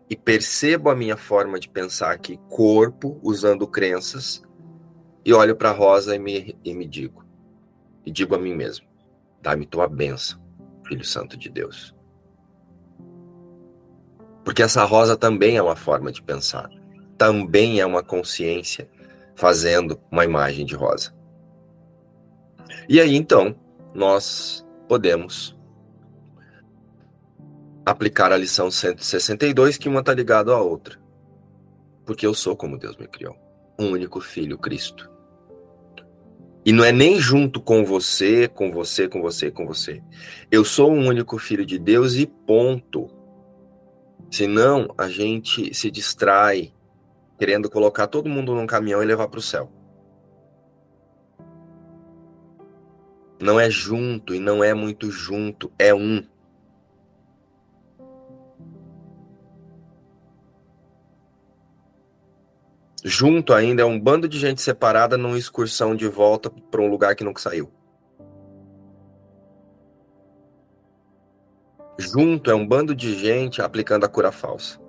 e 0.10 0.16
percebo 0.16 0.90
a 0.90 0.96
minha 0.96 1.16
forma 1.16 1.58
de 1.58 1.70
pensar 1.70 2.12
aqui, 2.12 2.38
corpo 2.50 3.22
usando 3.24 3.66
crenças, 3.66 4.44
e 5.24 5.34
olho 5.34 5.56
para 5.56 5.70
a 5.70 5.74
rosa 5.74 6.14
e 6.14 6.20
me, 6.20 6.58
e 6.62 6.74
me 6.74 6.86
digo, 6.86 7.24
e 8.06 8.12
digo 8.12 8.36
a 8.36 8.38
mim 8.38 8.54
mesmo: 8.54 8.86
dá-me 9.42 9.66
tua 9.66 9.88
bênção, 9.88 10.42
Filho 10.86 11.06
Santo 11.06 11.38
de 11.38 11.50
Deus. 11.50 11.96
Porque 14.44 14.62
essa 14.62 14.84
rosa 14.84 15.16
também 15.16 15.58
é 15.58 15.62
uma 15.62 15.76
forma 15.76 16.12
de 16.12 16.22
pensar, 16.22 16.70
também 17.18 17.80
é 17.80 17.86
uma 17.86 18.04
consciência 18.04 18.90
fazendo 19.36 20.00
uma 20.12 20.26
imagem 20.26 20.66
de 20.66 20.76
rosa. 20.76 21.14
E 22.88 23.00
aí 23.00 23.16
então, 23.16 23.56
nós 23.94 24.66
podemos 24.88 25.58
aplicar 27.86 28.32
a 28.32 28.38
lição 28.38 28.72
162, 28.72 29.78
que 29.78 29.90
uma 29.90 30.00
está 30.00 30.14
ligada 30.14 30.52
à 30.52 30.60
outra. 30.60 31.00
Porque 32.06 32.26
eu 32.26 32.34
sou 32.34 32.56
como 32.56 32.78
Deus 32.78 32.98
me 32.98 33.08
criou, 33.08 33.36
um 33.80 33.92
único 33.92 34.20
filho, 34.20 34.58
Cristo. 34.58 35.10
E 36.66 36.72
não 36.72 36.84
é 36.84 36.92
nem 36.92 37.20
junto 37.20 37.62
com 37.62 37.84
você, 37.84 38.48
com 38.48 38.72
você, 38.72 39.08
com 39.08 39.22
você, 39.22 39.52
com 39.52 39.66
você. 39.66 40.02
Eu 40.50 40.64
sou 40.64 40.92
um 40.92 41.08
único 41.08 41.38
filho 41.38 41.66
de 41.66 41.78
Deus 41.78 42.16
e 42.16 42.26
ponto. 42.26 43.10
Senão 44.34 44.92
a 44.98 45.08
gente 45.10 45.76
se 45.76 45.92
distrai 45.92 46.74
querendo 47.38 47.70
colocar 47.70 48.08
todo 48.08 48.28
mundo 48.28 48.56
num 48.56 48.66
caminhão 48.66 49.04
e 49.04 49.06
levar 49.06 49.28
para 49.28 49.38
o 49.38 49.44
céu. 49.44 49.72
Não 53.40 53.60
é 53.60 53.70
junto 53.70 54.34
e 54.34 54.40
não 54.40 54.64
é 54.64 54.74
muito 54.74 55.12
junto, 55.12 55.72
é 55.78 55.94
um. 55.94 56.26
Junto 63.04 63.54
ainda 63.54 63.84
é 63.84 63.86
um 63.86 64.00
bando 64.00 64.28
de 64.28 64.40
gente 64.40 64.64
separada 64.64 65.16
numa 65.16 65.38
excursão 65.38 65.96
de 65.96 66.08
volta 66.08 66.50
para 66.50 66.82
um 66.82 66.90
lugar 66.90 67.16
que 67.16 67.24
nunca 67.24 67.40
saiu. 67.40 67.72
Junto 71.98 72.50
é 72.50 72.56
um 72.56 72.68
bando 72.68 72.96
de 72.96 73.18
gente 73.18 73.62
aplicando 73.62 74.06
a 74.06 74.10
cura 74.10 74.32
falsa. 74.32 74.80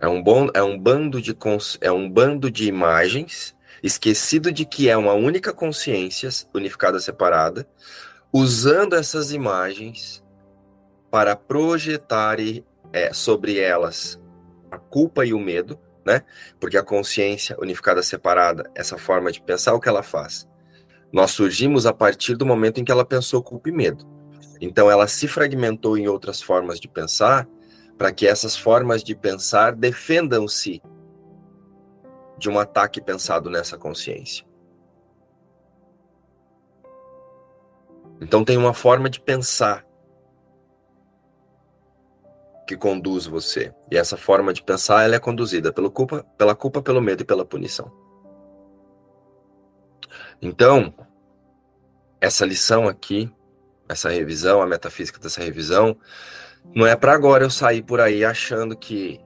É 0.00 0.06
um, 0.06 0.22
bom, 0.22 0.48
é 0.54 0.62
um 0.62 0.78
bando 0.78 1.20
de 1.20 1.36
é 1.80 1.90
um 1.90 2.08
bando 2.08 2.50
de 2.50 2.68
imagens, 2.68 3.56
esquecido 3.82 4.52
de 4.52 4.64
que 4.64 4.88
é 4.88 4.96
uma 4.96 5.12
única 5.12 5.52
consciência 5.52 6.30
unificada 6.54 7.00
separada, 7.00 7.68
usando 8.32 8.94
essas 8.94 9.32
imagens 9.32 10.22
para 11.10 11.34
projetar 11.34 12.38
é, 12.92 13.12
sobre 13.12 13.58
elas 13.58 14.20
a 14.70 14.78
culpa 14.78 15.24
e 15.24 15.32
o 15.32 15.38
medo, 15.38 15.78
né? 16.04 16.22
Porque 16.60 16.76
a 16.76 16.82
consciência 16.82 17.56
unificada 17.58 18.02
separada, 18.02 18.70
essa 18.74 18.98
forma 18.98 19.32
de 19.32 19.40
pensar 19.40 19.74
o 19.74 19.80
que 19.80 19.88
ela 19.88 20.02
faz. 20.02 20.48
Nós 21.12 21.30
surgimos 21.30 21.86
a 21.86 21.92
partir 21.92 22.36
do 22.36 22.44
momento 22.44 22.80
em 22.80 22.84
que 22.84 22.92
ela 22.92 23.04
pensou 23.04 23.42
culpa 23.42 23.68
e 23.68 23.72
medo. 23.72 24.06
Então 24.60 24.90
ela 24.90 25.06
se 25.06 25.26
fragmentou 25.26 25.96
em 25.96 26.08
outras 26.08 26.42
formas 26.42 26.78
de 26.78 26.88
pensar 26.88 27.48
para 27.96 28.12
que 28.12 28.26
essas 28.26 28.56
formas 28.56 29.02
de 29.02 29.14
pensar 29.14 29.74
defendam-se 29.74 30.82
de 32.38 32.48
um 32.48 32.58
ataque 32.58 33.00
pensado 33.00 33.50
nessa 33.50 33.76
consciência. 33.76 34.46
Então 38.20 38.44
tem 38.44 38.56
uma 38.56 38.74
forma 38.74 39.08
de 39.08 39.20
pensar 39.20 39.84
que 42.66 42.76
conduz 42.76 43.26
você. 43.26 43.72
E 43.90 43.96
essa 43.96 44.16
forma 44.16 44.52
de 44.52 44.62
pensar 44.62 45.02
ela 45.02 45.16
é 45.16 45.18
conduzida 45.18 45.72
pela 45.72 45.90
culpa, 45.90 46.24
pela 46.36 46.54
culpa, 46.54 46.82
pelo 46.82 47.00
medo 47.00 47.22
e 47.22 47.26
pela 47.26 47.44
punição. 47.44 47.90
Então, 50.40 50.94
essa 52.20 52.44
lição 52.44 52.88
aqui, 52.88 53.32
essa 53.88 54.08
revisão, 54.08 54.62
a 54.62 54.66
metafísica 54.66 55.18
dessa 55.18 55.42
revisão, 55.42 55.96
não 56.74 56.86
é 56.86 56.94
para 56.94 57.12
agora 57.12 57.44
eu 57.44 57.50
sair 57.50 57.82
por 57.82 58.00
aí 58.00 58.24
achando 58.24 58.76
que 58.76 59.20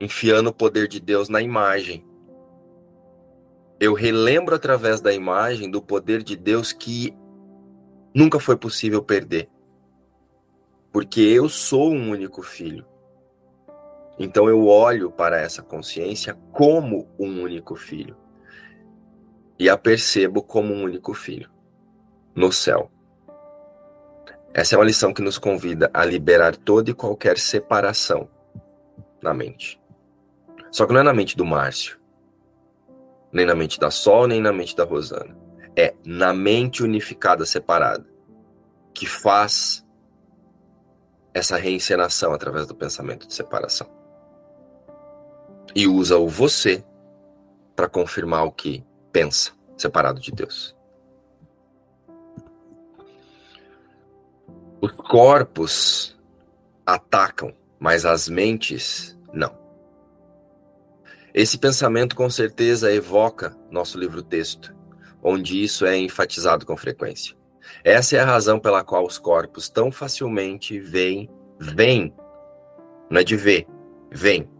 enfiando 0.00 0.48
o 0.48 0.54
poder 0.54 0.88
de 0.88 0.98
Deus 0.98 1.28
na 1.28 1.40
imagem. 1.40 2.04
Eu 3.78 3.94
relembro 3.94 4.54
através 4.54 5.00
da 5.00 5.12
imagem 5.12 5.70
do 5.70 5.82
poder 5.82 6.22
de 6.22 6.36
Deus 6.36 6.72
que 6.72 7.16
nunca 8.14 8.38
foi 8.38 8.56
possível 8.56 9.02
perder 9.02 9.48
porque 10.92 11.22
eu 11.22 11.48
sou 11.48 11.90
um 11.90 12.10
único 12.10 12.42
filho. 12.42 12.84
Então 14.18 14.46
eu 14.48 14.66
olho 14.66 15.10
para 15.10 15.40
essa 15.40 15.62
consciência 15.62 16.34
como 16.52 17.08
um 17.18 17.42
único 17.42 17.74
filho 17.74 18.14
e 19.62 19.70
a 19.70 19.78
percebo 19.78 20.42
como 20.42 20.74
um 20.74 20.82
único 20.82 21.14
filho 21.14 21.48
no 22.34 22.50
céu. 22.50 22.90
Essa 24.52 24.74
é 24.74 24.78
uma 24.78 24.84
lição 24.84 25.14
que 25.14 25.22
nos 25.22 25.38
convida 25.38 25.88
a 25.94 26.04
liberar 26.04 26.56
toda 26.56 26.90
e 26.90 26.94
qualquer 26.94 27.38
separação 27.38 28.28
na 29.22 29.32
mente. 29.32 29.80
Só 30.72 30.84
que 30.84 30.92
não 30.92 30.98
é 30.98 31.04
na 31.04 31.14
mente 31.14 31.36
do 31.36 31.44
Márcio, 31.44 31.96
nem 33.32 33.46
na 33.46 33.54
mente 33.54 33.78
da 33.78 33.88
Sol, 33.88 34.26
nem 34.26 34.40
na 34.40 34.52
mente 34.52 34.74
da 34.74 34.82
Rosana. 34.82 35.36
É 35.76 35.94
na 36.04 36.34
mente 36.34 36.82
unificada 36.82 37.46
separada 37.46 38.04
que 38.92 39.06
faz 39.06 39.86
essa 41.32 41.56
reencenação 41.56 42.32
através 42.32 42.66
do 42.66 42.74
pensamento 42.74 43.28
de 43.28 43.32
separação. 43.32 43.86
E 45.72 45.86
usa 45.86 46.18
o 46.18 46.26
você 46.26 46.84
para 47.76 47.88
confirmar 47.88 48.44
o 48.44 48.50
que 48.50 48.84
pensa, 49.12 49.52
separado 49.76 50.20
de 50.20 50.32
Deus. 50.32 50.74
Os 54.80 54.90
corpos 54.92 56.18
atacam, 56.84 57.54
mas 57.78 58.04
as 58.04 58.28
mentes 58.28 59.16
não. 59.32 59.56
Esse 61.34 61.56
pensamento 61.56 62.16
com 62.16 62.28
certeza 62.28 62.92
evoca 62.92 63.56
nosso 63.70 63.98
livro-texto, 63.98 64.74
onde 65.22 65.62
isso 65.62 65.86
é 65.86 65.96
enfatizado 65.96 66.66
com 66.66 66.76
frequência. 66.76 67.36
Essa 67.84 68.16
é 68.16 68.20
a 68.20 68.24
razão 68.24 68.58
pela 68.58 68.84
qual 68.84 69.06
os 69.06 69.18
corpos 69.18 69.68
tão 69.68 69.90
facilmente 69.90 70.78
vêm, 70.80 71.30
vêm, 71.58 72.12
não 73.08 73.20
é 73.20 73.24
de 73.24 73.36
ver, 73.36 73.66
vêm, 74.10 74.50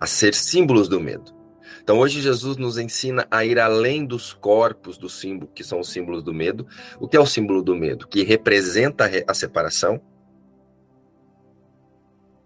a 0.00 0.06
ser 0.06 0.34
símbolos 0.34 0.88
do 0.88 1.00
medo. 1.00 1.41
Então 1.82 1.98
hoje 1.98 2.20
Jesus 2.20 2.56
nos 2.56 2.78
ensina 2.78 3.26
a 3.28 3.44
ir 3.44 3.58
além 3.58 4.06
dos 4.06 4.32
corpos 4.32 4.96
do 4.96 5.08
símbolo, 5.08 5.50
que 5.52 5.64
são 5.64 5.80
os 5.80 5.90
símbolos 5.90 6.22
do 6.22 6.32
medo. 6.32 6.66
O 7.00 7.08
que 7.08 7.16
é 7.16 7.20
o 7.20 7.26
símbolo 7.26 7.62
do 7.62 7.74
medo? 7.74 8.06
Que 8.06 8.22
representa 8.22 9.10
a 9.26 9.34
separação. 9.34 10.00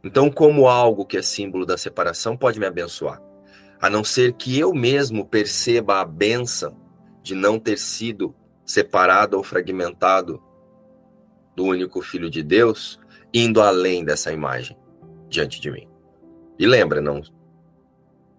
Então, 0.03 0.31
como 0.31 0.69
algo 0.69 1.05
que 1.05 1.17
é 1.17 1.23
símbolo 1.23 1.67
da 1.67 1.77
separação 1.77 2.37
pode 2.37 2.59
me 2.59 2.65
abençoar? 2.67 3.21
A 3.81 3.91
não 3.91 4.05
ser 4.05 4.33
que 4.33 4.59
eu 4.59 4.73
mesmo 4.73 5.27
perceba 5.27 6.01
a 6.01 6.05
benção 6.05 6.81
de 7.23 7.35
não 7.35 7.59
ter 7.59 7.77
sido 7.77 8.35
separado 8.65 9.37
ou 9.37 9.43
fragmentado 9.43 10.43
do 11.55 11.65
único 11.65 12.01
Filho 12.01 12.31
de 12.31 12.43
Deus, 12.43 12.99
indo 13.35 13.61
além 13.61 14.05
dessa 14.05 14.33
imagem 14.33 14.79
diante 15.29 15.61
de 15.61 15.71
mim. 15.71 15.89
E 16.59 16.67
lembra, 16.67 17.01
não, 17.01 17.21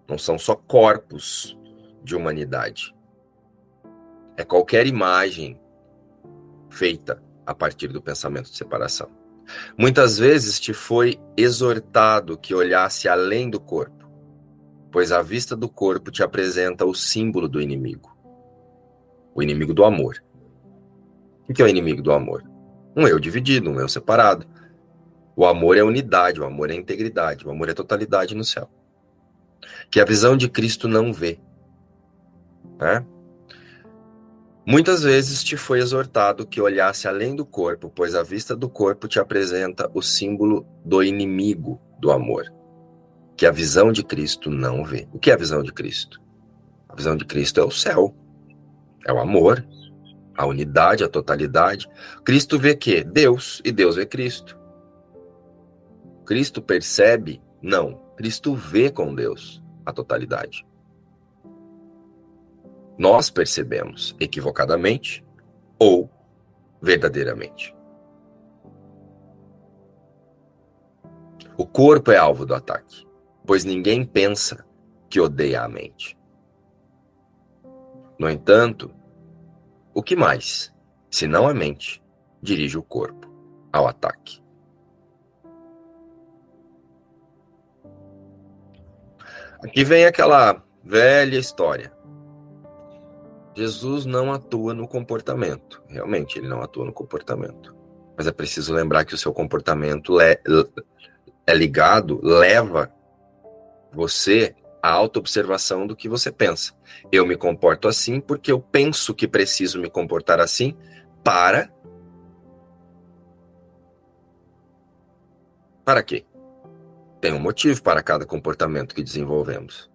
não 0.08 0.16
são 0.18 0.38
só 0.38 0.54
corpos 0.56 1.58
de 2.02 2.16
humanidade. 2.16 2.94
É 4.36 4.44
qualquer 4.44 4.86
imagem 4.86 5.60
feita 6.70 7.22
a 7.44 7.54
partir 7.54 7.88
do 7.88 8.00
pensamento 8.00 8.50
de 8.50 8.56
separação. 8.56 9.10
Muitas 9.76 10.18
vezes 10.18 10.60
te 10.60 10.72
foi 10.72 11.18
exortado 11.36 12.38
que 12.38 12.54
olhasse 12.54 13.08
além 13.08 13.48
do 13.48 13.60
corpo, 13.60 14.08
pois 14.90 15.12
a 15.12 15.22
vista 15.22 15.56
do 15.56 15.68
corpo 15.68 16.10
te 16.10 16.22
apresenta 16.22 16.84
o 16.84 16.94
símbolo 16.94 17.48
do 17.48 17.60
inimigo 17.60 18.18
o 19.38 19.42
inimigo 19.42 19.72
do 19.72 19.84
amor. 19.84 20.20
O 21.48 21.54
que 21.54 21.62
é 21.62 21.64
o 21.64 21.68
inimigo 21.68 22.02
do 22.02 22.10
amor? 22.10 22.42
Um 22.96 23.06
eu 23.06 23.20
dividido, 23.20 23.70
um 23.70 23.78
eu 23.78 23.88
separado. 23.88 24.44
O 25.36 25.46
amor 25.46 25.76
é 25.76 25.82
unidade, 25.84 26.40
o 26.40 26.44
amor 26.44 26.72
é 26.72 26.74
integridade, 26.74 27.46
o 27.46 27.50
amor 27.50 27.68
é 27.68 27.72
totalidade 27.72 28.34
no 28.34 28.42
céu. 28.42 28.68
Que 29.90 30.00
a 30.00 30.04
visão 30.04 30.36
de 30.36 30.48
Cristo 30.48 30.86
não 30.88 31.12
vê. 31.12 31.38
Né? 32.78 33.04
Muitas 34.70 35.02
vezes 35.02 35.42
te 35.42 35.56
foi 35.56 35.78
exortado 35.78 36.46
que 36.46 36.60
olhasse 36.60 37.08
além 37.08 37.34
do 37.34 37.46
corpo, 37.46 37.90
pois 37.94 38.14
a 38.14 38.22
vista 38.22 38.54
do 38.54 38.68
corpo 38.68 39.08
te 39.08 39.18
apresenta 39.18 39.90
o 39.94 40.02
símbolo 40.02 40.66
do 40.84 41.02
inimigo 41.02 41.80
do 41.98 42.10
amor, 42.10 42.52
que 43.34 43.46
a 43.46 43.50
visão 43.50 43.90
de 43.90 44.04
Cristo 44.04 44.50
não 44.50 44.84
vê. 44.84 45.08
O 45.10 45.18
que 45.18 45.30
é 45.30 45.34
a 45.34 45.38
visão 45.38 45.62
de 45.62 45.72
Cristo? 45.72 46.20
A 46.86 46.94
visão 46.94 47.16
de 47.16 47.24
Cristo 47.24 47.60
é 47.60 47.64
o 47.64 47.70
céu, 47.70 48.14
é 49.06 49.12
o 49.12 49.18
amor, 49.18 49.66
a 50.36 50.44
unidade, 50.46 51.02
a 51.02 51.08
totalidade. 51.08 51.88
Cristo 52.22 52.58
vê 52.58 52.76
que? 52.76 53.02
Deus, 53.02 53.62
e 53.64 53.72
Deus 53.72 53.96
vê 53.96 54.04
Cristo. 54.04 54.58
Cristo 56.26 56.60
percebe? 56.60 57.40
Não. 57.62 58.07
Cristo 58.18 58.52
vê 58.52 58.90
com 58.90 59.14
Deus 59.14 59.62
a 59.86 59.92
totalidade. 59.92 60.66
Nós 62.98 63.30
percebemos 63.30 64.16
equivocadamente 64.18 65.24
ou 65.78 66.10
verdadeiramente. 66.82 67.72
O 71.56 71.64
corpo 71.64 72.10
é 72.10 72.16
alvo 72.16 72.44
do 72.44 72.56
ataque, 72.56 73.06
pois 73.46 73.64
ninguém 73.64 74.04
pensa 74.04 74.66
que 75.08 75.20
odeia 75.20 75.62
a 75.62 75.68
mente. 75.68 76.18
No 78.18 78.28
entanto, 78.28 78.92
o 79.94 80.02
que 80.02 80.16
mais, 80.16 80.74
se 81.08 81.28
não 81.28 81.46
a 81.46 81.54
mente, 81.54 82.02
dirige 82.42 82.76
o 82.76 82.82
corpo 82.82 83.32
ao 83.72 83.86
ataque? 83.86 84.42
Aqui 89.62 89.84
vem 89.84 90.04
aquela 90.04 90.62
velha 90.84 91.36
história. 91.36 91.92
Jesus 93.56 94.06
não 94.06 94.32
atua 94.32 94.72
no 94.72 94.86
comportamento. 94.86 95.82
Realmente, 95.88 96.38
ele 96.38 96.46
não 96.46 96.62
atua 96.62 96.84
no 96.84 96.92
comportamento. 96.92 97.74
Mas 98.16 98.26
é 98.26 98.32
preciso 98.32 98.72
lembrar 98.72 99.04
que 99.04 99.14
o 99.14 99.18
seu 99.18 99.32
comportamento 99.32 100.20
é, 100.20 100.40
é 101.46 101.54
ligado, 101.54 102.20
leva 102.22 102.92
você 103.92 104.54
à 104.80 104.90
autoobservação 104.90 105.86
do 105.86 105.96
que 105.96 106.08
você 106.08 106.30
pensa. 106.30 106.72
Eu 107.10 107.26
me 107.26 107.36
comporto 107.36 107.88
assim 107.88 108.20
porque 108.20 108.52
eu 108.52 108.60
penso 108.60 109.12
que 109.12 109.26
preciso 109.26 109.80
me 109.80 109.90
comportar 109.90 110.40
assim 110.40 110.76
para. 111.24 111.68
Para 115.84 116.02
quê? 116.02 116.24
Tem 117.20 117.32
um 117.32 117.40
motivo 117.40 117.82
para 117.82 118.02
cada 118.02 118.24
comportamento 118.24 118.94
que 118.94 119.02
desenvolvemos. 119.02 119.90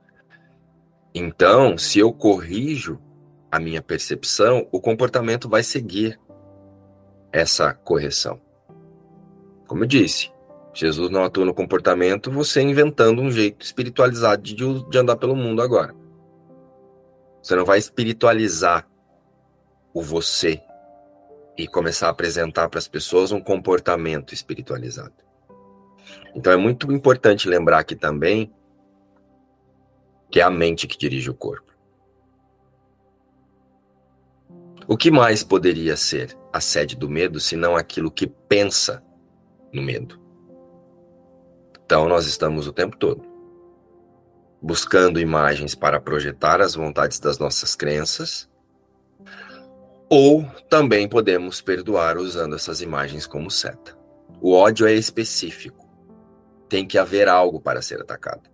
Então, 1.14 1.78
se 1.78 2.00
eu 2.00 2.12
corrijo 2.12 3.00
a 3.52 3.60
minha 3.60 3.82
percepção, 3.82 4.68
o 4.72 4.82
comportamento 4.82 5.48
vai 5.48 5.64
seguir 5.64 6.20
essa 7.32 7.74
correção. 7.74 8.42
Como 9.68 9.84
eu 9.84 9.88
disse, 9.88 10.32
Jesus 10.74 11.10
não 11.10 11.24
atua 11.24 11.46
no 11.46 11.54
comportamento, 11.54 12.32
você 12.32 12.62
inventando 12.62 13.22
um 13.22 13.32
jeito 13.32 13.64
espiritualizado 13.64 14.42
de, 14.42 14.56
de 14.56 14.98
andar 14.98 15.16
pelo 15.18 15.36
mundo 15.36 15.62
agora. 15.62 15.96
Você 17.42 17.56
não 17.56 17.66
vai 17.66 17.78
espiritualizar 17.78 18.88
o 19.94 20.02
você 20.02 20.62
e 21.56 21.68
começar 21.68 22.08
a 22.08 22.12
apresentar 22.12 22.70
para 22.70 22.80
as 22.80 22.88
pessoas 22.88 23.32
um 23.32 23.40
comportamento 23.40 24.34
espiritualizado. 24.34 25.14
Então 26.36 26.52
é 26.52 26.58
muito 26.58 26.92
importante 26.92 27.48
lembrar 27.48 27.80
aqui 27.80 27.96
também 27.96 28.54
que 30.30 30.40
é 30.40 30.44
a 30.44 30.50
mente 30.50 30.88
que 30.88 30.98
dirige 30.98 31.30
o 31.30 31.36
corpo. 31.36 31.72
O 34.88 34.98
que 34.98 35.12
mais 35.12 35.44
poderia 35.44 35.96
ser 35.96 36.36
a 36.52 36.60
sede 36.60 36.96
do 36.96 37.08
medo 37.08 37.40
se 37.40 37.56
não 37.56 37.76
aquilo 37.76 38.10
que 38.10 38.28
pensa 38.28 39.04
no 39.72 39.82
medo? 39.82 40.20
Então 41.86 42.10
nós 42.10 42.26
estamos 42.26 42.68
o 42.68 42.74
tempo 42.74 42.98
todo 42.98 43.34
buscando 44.64 45.20
imagens 45.20 45.76
para 45.76 46.00
projetar 46.00 46.62
as 46.62 46.74
vontades 46.74 47.20
das 47.20 47.38
nossas 47.38 47.76
crenças, 47.76 48.50
ou 50.10 50.46
também 50.70 51.06
podemos 51.06 51.60
perdoar 51.60 52.18
usando 52.18 52.56
essas 52.56 52.80
imagens 52.80 53.28
como 53.28 53.52
seta. 53.52 53.98
O 54.42 54.54
ódio 54.54 54.88
é 54.88 54.94
específico 54.94 55.83
tem 56.74 56.88
que 56.88 56.98
haver 56.98 57.30
algo 57.30 57.62
para 57.62 57.84
ser 57.84 58.02
atacado. 58.02 58.50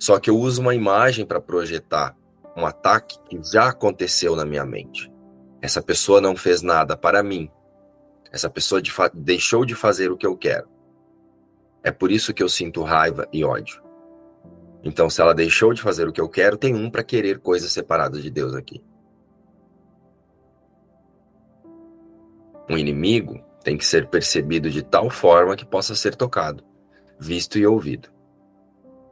Só 0.00 0.18
que 0.18 0.30
eu 0.30 0.38
uso 0.38 0.62
uma 0.62 0.74
imagem 0.74 1.26
para 1.26 1.38
projetar 1.38 2.16
um 2.56 2.64
ataque 2.64 3.18
que 3.28 3.38
já 3.52 3.68
aconteceu 3.68 4.34
na 4.34 4.46
minha 4.46 4.64
mente. 4.64 5.12
Essa 5.60 5.82
pessoa 5.82 6.18
não 6.18 6.34
fez 6.34 6.62
nada 6.62 6.96
para 6.96 7.22
mim. 7.22 7.50
Essa 8.32 8.48
pessoa 8.48 8.80
de 8.80 8.90
deixou 9.12 9.66
de 9.66 9.74
fazer 9.74 10.10
o 10.10 10.16
que 10.16 10.26
eu 10.26 10.34
quero. 10.34 10.66
É 11.84 11.92
por 11.92 12.10
isso 12.10 12.32
que 12.32 12.42
eu 12.42 12.48
sinto 12.48 12.82
raiva 12.82 13.28
e 13.30 13.44
ódio. 13.44 13.82
Então, 14.82 15.10
se 15.10 15.20
ela 15.20 15.34
deixou 15.34 15.74
de 15.74 15.82
fazer 15.82 16.08
o 16.08 16.12
que 16.12 16.22
eu 16.22 16.28
quero, 16.28 16.56
tem 16.56 16.74
um 16.74 16.88
para 16.88 17.04
querer 17.04 17.38
coisas 17.38 17.70
separadas 17.70 18.22
de 18.22 18.30
Deus 18.30 18.54
aqui. 18.54 18.82
Um 22.66 22.78
inimigo 22.78 23.44
tem 23.62 23.76
que 23.76 23.84
ser 23.84 24.08
percebido 24.08 24.70
de 24.70 24.82
tal 24.82 25.10
forma 25.10 25.54
que 25.54 25.66
possa 25.66 25.94
ser 25.94 26.16
tocado 26.16 26.66
visto 27.18 27.58
e 27.58 27.66
ouvido, 27.66 28.08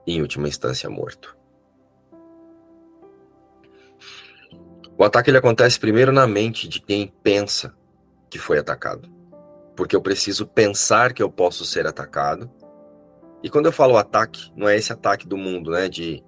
em 0.07 0.21
última 0.21 0.49
instância 0.49 0.89
morto. 0.89 1.37
O 4.99 5.05
ataque 5.05 5.29
ele 5.29 5.37
acontece 5.37 5.79
primeiro 5.79 6.11
na 6.11 6.27
mente 6.27 6.69
de 6.69 6.81
quem 6.81 7.13
pensa 7.23 7.75
que 8.31 8.39
foi 8.39 8.59
atacado. 8.59 9.09
Porque 9.77 9.95
eu 9.95 10.01
preciso 10.01 10.47
pensar 10.47 11.13
que 11.13 11.23
eu 11.23 11.31
posso 11.31 11.67
ser 11.67 11.87
atacado. 11.87 12.51
E 13.43 13.51
quando 13.51 13.67
eu 13.67 13.73
falo 13.73 13.99
ataque, 13.99 14.51
não 14.57 14.67
é 14.67 14.75
esse 14.75 14.91
ataque 14.91 15.29
do 15.29 15.37
mundo, 15.37 15.71
né? 15.71 15.87
De 15.87 16.25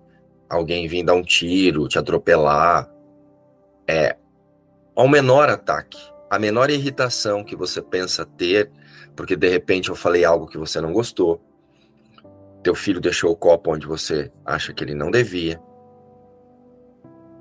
alguém 0.50 0.86
vir 0.86 1.02
dar 1.02 1.14
um 1.14 1.22
tiro, 1.22 1.88
te 1.88 1.98
atropelar. 1.98 2.92
É 3.86 4.18
ao 4.94 5.08
menor 5.08 5.48
ataque, 5.48 5.98
a 6.28 6.38
menor 6.38 6.68
irritação 6.68 7.44
que 7.44 7.56
você 7.56 7.80
pensa 7.80 8.26
ter, 8.26 8.70
porque 9.16 9.36
de 9.36 9.48
repente 9.48 9.88
eu 9.88 9.94
falei 9.94 10.24
algo 10.24 10.46
que 10.46 10.58
você 10.58 10.80
não 10.80 10.92
gostou, 10.92 11.40
teu 12.62 12.75
filho 12.75 13.01
deixou 13.01 13.31
o 13.31 13.37
copo 13.37 13.73
onde 13.73 13.87
você 13.87 14.31
acha 14.44 14.73
que 14.73 14.83
ele 14.83 14.94
não 14.94 15.11
devia. 15.11 15.61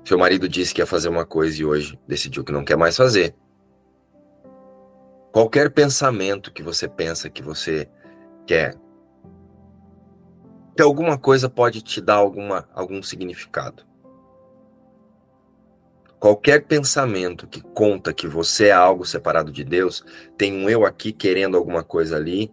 Seu 0.04 0.18
marido 0.18 0.48
disse 0.48 0.72
que 0.72 0.80
ia 0.80 0.86
fazer 0.86 1.08
uma 1.08 1.26
coisa 1.26 1.60
e 1.60 1.64
hoje 1.64 1.98
decidiu 2.06 2.44
que 2.44 2.52
não 2.52 2.64
quer 2.64 2.76
mais 2.76 2.96
fazer. 2.96 3.34
Qualquer 5.32 5.70
pensamento 5.70 6.52
que 6.52 6.62
você 6.62 6.88
pensa 6.88 7.28
que 7.28 7.42
você 7.42 7.88
quer, 8.46 8.74
que 10.74 10.82
alguma 10.82 11.18
coisa 11.18 11.50
pode 11.50 11.82
te 11.82 12.00
dar 12.00 12.14
alguma, 12.14 12.68
algum 12.72 13.02
significado. 13.02 13.86
Qualquer 16.18 16.64
pensamento 16.64 17.46
que 17.46 17.60
conta 17.60 18.12
que 18.12 18.26
você 18.26 18.68
é 18.68 18.72
algo 18.72 19.04
separado 19.04 19.52
de 19.52 19.62
Deus, 19.62 20.04
tem 20.36 20.52
um 20.52 20.68
eu 20.68 20.84
aqui 20.84 21.12
querendo 21.12 21.56
alguma 21.56 21.84
coisa 21.84 22.16
ali, 22.16 22.50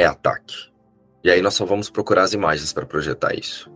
é 0.00 0.06
ataque. 0.06 0.70
E 1.22 1.30
aí 1.30 1.42
nós 1.42 1.54
só 1.54 1.64
vamos 1.64 1.90
procurar 1.90 2.22
as 2.22 2.32
imagens 2.32 2.72
para 2.72 2.86
projetar 2.86 3.34
isso. 3.34 3.70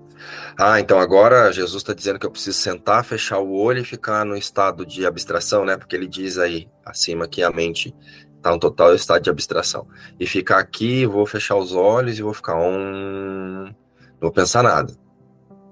Ah, 0.58 0.80
então 0.80 0.98
agora 0.98 1.52
Jesus 1.52 1.82
está 1.82 1.92
dizendo 1.92 2.18
que 2.18 2.24
eu 2.24 2.30
preciso 2.30 2.58
sentar, 2.58 3.04
fechar 3.04 3.38
o 3.38 3.52
olho 3.52 3.80
e 3.80 3.84
ficar 3.84 4.24
no 4.24 4.36
estado 4.36 4.86
de 4.86 5.04
abstração, 5.04 5.64
né? 5.64 5.76
Porque 5.76 5.94
ele 5.94 6.06
diz 6.06 6.38
aí 6.38 6.68
acima 6.84 7.28
que 7.28 7.42
a 7.42 7.50
mente 7.50 7.94
está 8.36 8.50
no 8.50 8.58
total 8.58 8.94
estado 8.94 9.22
de 9.22 9.30
abstração. 9.30 9.86
E 10.18 10.26
ficar 10.26 10.58
aqui, 10.58 11.04
vou 11.04 11.26
fechar 11.26 11.56
os 11.56 11.74
olhos 11.74 12.18
e 12.18 12.22
vou 12.22 12.32
ficar 12.32 12.56
um. 12.56 13.64
Não 13.64 14.20
vou 14.20 14.32
pensar 14.32 14.62
nada. 14.62 14.94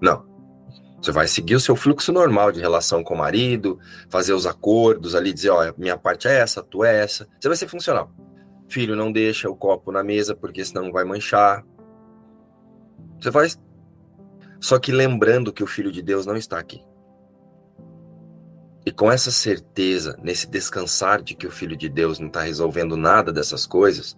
Não. 0.01 0.31
Você 1.01 1.11
vai 1.11 1.27
seguir 1.27 1.55
o 1.55 1.61
seu 1.61 1.75
fluxo 1.75 2.12
normal 2.12 2.53
de 2.53 2.61
relação 2.61 3.03
com 3.03 3.15
o 3.15 3.19
marido, 3.19 3.79
fazer 4.09 4.35
os 4.35 4.47
acordos 4.47 5.15
ali, 5.15 5.33
dizer, 5.33 5.51
ó, 5.51 5.73
minha 5.77 5.97
parte 5.97 6.29
é 6.29 6.38
essa, 6.38 6.62
tu 6.62 6.85
é 6.85 7.03
essa. 7.03 7.27
Você 7.41 7.49
vai 7.49 7.57
ser 7.57 7.67
funcional. 7.67 8.12
Filho, 8.73 8.97
não 8.97 9.13
deixa 9.13 9.51
o 9.51 9.55
copo 9.55 9.93
na 9.93 10.03
mesa 10.03 10.35
porque 10.35 10.65
senão 10.65 10.91
vai 10.91 11.05
manchar. 11.05 11.63
Você 13.21 13.31
faz. 13.31 13.63
Só 14.59 14.79
que 14.79 14.91
lembrando 14.91 15.53
que 15.53 15.63
o 15.63 15.67
Filho 15.67 15.93
de 15.93 16.01
Deus 16.01 16.25
não 16.25 16.37
está 16.37 16.59
aqui. 16.59 16.83
E 18.87 18.91
com 18.91 19.13
essa 19.13 19.31
certeza, 19.31 20.19
nesse 20.23 20.49
descansar 20.49 21.21
de 21.21 21.35
que 21.35 21.47
o 21.47 21.51
Filho 21.51 21.77
de 21.77 21.87
Deus 21.87 22.19
não 22.19 22.29
está 22.29 22.41
resolvendo 22.41 22.97
nada 22.97 23.31
dessas 23.31 23.67
coisas, 23.67 24.17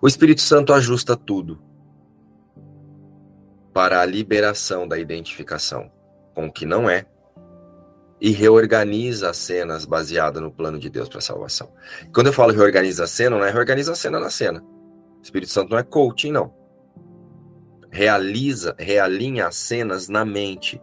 o 0.00 0.06
Espírito 0.06 0.40
Santo 0.40 0.72
ajusta 0.72 1.16
tudo 1.16 1.60
para 3.74 4.00
a 4.00 4.06
liberação 4.06 4.86
da 4.86 5.00
identificação 5.00 5.90
com 6.32 6.46
o 6.46 6.52
que 6.52 6.64
não 6.64 6.88
é 6.88 7.06
e 8.20 8.30
reorganiza 8.30 9.30
as 9.30 9.38
cenas 9.38 9.84
baseada 9.84 10.40
no 10.40 10.50
plano 10.50 10.78
de 10.78 10.90
Deus 10.90 11.08
para 11.08 11.18
a 11.18 11.22
salvação. 11.22 11.72
Quando 12.12 12.26
eu 12.26 12.32
falo 12.32 12.52
reorganiza 12.52 13.04
a 13.04 13.06
cena, 13.06 13.36
não 13.36 13.44
é 13.44 13.50
reorganiza 13.50 13.92
a 13.92 13.96
cena 13.96 14.20
na 14.20 14.28
cena. 14.28 14.62
O 14.62 15.22
Espírito 15.22 15.52
Santo 15.52 15.70
não 15.70 15.78
é 15.78 15.82
coaching, 15.82 16.32
não. 16.32 16.52
Realiza, 17.90 18.74
realinha 18.78 19.46
as 19.46 19.56
cenas 19.56 20.08
na 20.08 20.24
mente, 20.24 20.80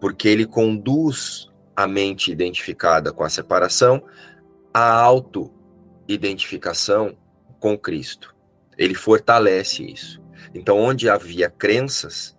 porque 0.00 0.28
ele 0.28 0.46
conduz 0.46 1.50
a 1.74 1.86
mente 1.86 2.30
identificada 2.30 3.12
com 3.12 3.24
a 3.24 3.28
separação, 3.28 4.02
a 4.72 4.92
auto-identificação 4.92 7.16
com 7.58 7.76
Cristo. 7.76 8.34
Ele 8.78 8.94
fortalece 8.94 9.84
isso. 9.84 10.22
Então, 10.54 10.78
onde 10.78 11.08
havia 11.08 11.50
crenças, 11.50 12.36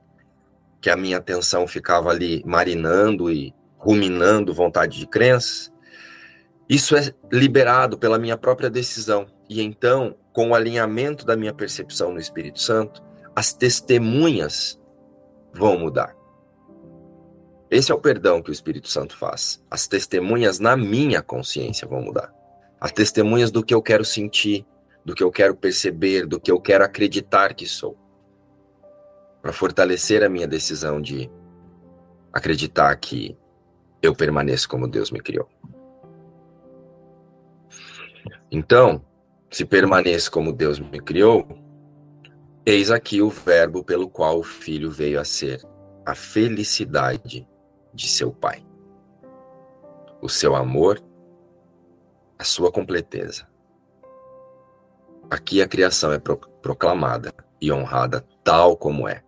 que 0.79 0.89
a 0.89 0.95
minha 0.95 1.17
atenção 1.17 1.67
ficava 1.67 2.09
ali 2.09 2.43
marinando 2.45 3.31
e 3.31 3.53
ruminando 3.77 4.53
vontade 4.53 4.99
de 4.99 5.07
crenças, 5.07 5.71
isso 6.69 6.95
é 6.97 7.13
liberado 7.31 7.97
pela 7.97 8.19
minha 8.19 8.37
própria 8.37 8.69
decisão. 8.69 9.27
E 9.49 9.61
então, 9.61 10.15
com 10.33 10.49
o 10.49 10.55
alinhamento 10.55 11.25
da 11.25 11.37
minha 11.37 11.53
percepção 11.53 12.11
no 12.11 12.19
Espírito 12.19 12.59
Santo, 12.59 13.01
as 13.35 13.53
testemunhas 13.53 14.79
vão 15.53 15.79
mudar. 15.79 16.15
Esse 17.69 17.91
é 17.91 17.95
o 17.95 17.99
perdão 17.99 18.41
que 18.41 18.49
o 18.49 18.53
Espírito 18.53 18.89
Santo 18.89 19.15
faz. 19.15 19.63
As 19.69 19.87
testemunhas 19.87 20.59
na 20.59 20.75
minha 20.75 21.21
consciência 21.21 21.87
vão 21.87 22.01
mudar. 22.01 22.33
As 22.79 22.91
testemunhas 22.91 23.51
do 23.51 23.63
que 23.63 23.73
eu 23.73 23.81
quero 23.81 24.05
sentir, 24.05 24.65
do 25.05 25.15
que 25.15 25.23
eu 25.23 25.31
quero 25.31 25.55
perceber, 25.55 26.25
do 26.25 26.39
que 26.39 26.51
eu 26.51 26.59
quero 26.59 26.83
acreditar 26.83 27.53
que 27.53 27.65
sou. 27.65 27.97
Para 29.41 29.53
fortalecer 29.53 30.23
a 30.23 30.29
minha 30.29 30.47
decisão 30.47 31.01
de 31.01 31.29
acreditar 32.33 32.95
que 32.97 33.37
eu 34.01 34.15
permaneço 34.15 34.67
como 34.69 34.87
Deus 34.87 35.11
me 35.11 35.19
criou. 35.19 35.49
Então, 38.51 39.03
se 39.49 39.65
permaneço 39.65 40.31
como 40.31 40.53
Deus 40.53 40.79
me 40.79 40.99
criou, 40.99 41.47
eis 42.65 42.91
aqui 42.91 43.21
o 43.21 43.29
verbo 43.29 43.83
pelo 43.83 44.09
qual 44.09 44.39
o 44.39 44.43
filho 44.43 44.91
veio 44.91 45.19
a 45.19 45.25
ser 45.25 45.61
a 46.05 46.15
felicidade 46.15 47.47
de 47.93 48.07
seu 48.07 48.31
Pai. 48.31 48.63
O 50.21 50.29
seu 50.29 50.55
amor, 50.55 51.01
a 52.39 52.43
sua 52.43 52.71
completeza. 52.71 53.47
Aqui 55.29 55.61
a 55.61 55.67
criação 55.67 56.13
é 56.13 56.19
proclamada 56.19 57.33
e 57.59 57.71
honrada 57.71 58.25
tal 58.43 58.77
como 58.77 59.07
é. 59.07 59.23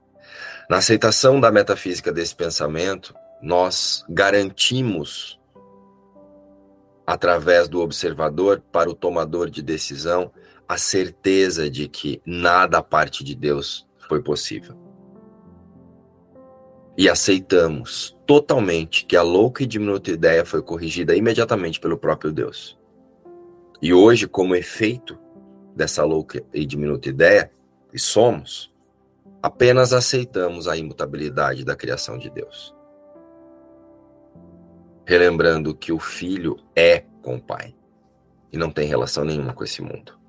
Na 0.69 0.77
aceitação 0.77 1.39
da 1.39 1.51
metafísica 1.51 2.11
desse 2.11 2.35
pensamento, 2.35 3.13
nós 3.41 4.03
garantimos, 4.09 5.39
através 7.05 7.67
do 7.67 7.81
observador 7.81 8.61
para 8.71 8.89
o 8.89 8.93
tomador 8.93 9.49
de 9.49 9.61
decisão, 9.61 10.31
a 10.67 10.77
certeza 10.77 11.69
de 11.69 11.87
que 11.87 12.21
nada 12.25 12.77
a 12.77 12.83
parte 12.83 13.23
de 13.23 13.33
Deus 13.35 13.87
foi 14.07 14.21
possível 14.21 14.89
e 16.99 17.07
aceitamos 17.07 18.13
totalmente 18.27 19.05
que 19.05 19.15
a 19.15 19.21
louca 19.21 19.63
e 19.63 19.65
diminuta 19.65 20.11
ideia 20.11 20.43
foi 20.43 20.61
corrigida 20.61 21.15
imediatamente 21.15 21.79
pelo 21.79 21.97
próprio 21.97 22.29
Deus. 22.29 22.77
E 23.81 23.93
hoje, 23.93 24.27
como 24.27 24.53
efeito 24.53 25.17
dessa 25.73 26.03
louca 26.03 26.43
e 26.53 26.65
diminuta 26.65 27.07
ideia, 27.07 27.49
e 27.93 27.97
somos, 27.97 28.69
apenas 29.41 29.93
aceitamos 29.93 30.67
a 30.67 30.75
imutabilidade 30.75 31.63
da 31.63 31.73
criação 31.73 32.17
de 32.17 32.29
Deus. 32.29 32.75
Relembrando 35.09 35.73
que 35.73 35.91
o 35.91 35.97
filho 35.97 36.55
é 36.75 37.03
com 37.23 37.37
o 37.37 37.41
pai 37.41 37.73
e 38.53 38.57
não 38.59 38.69
tem 38.69 38.87
relação 38.87 39.25
nenhuma 39.25 39.55
com 39.55 39.63
esse 39.63 39.81
mundo. 39.81 40.19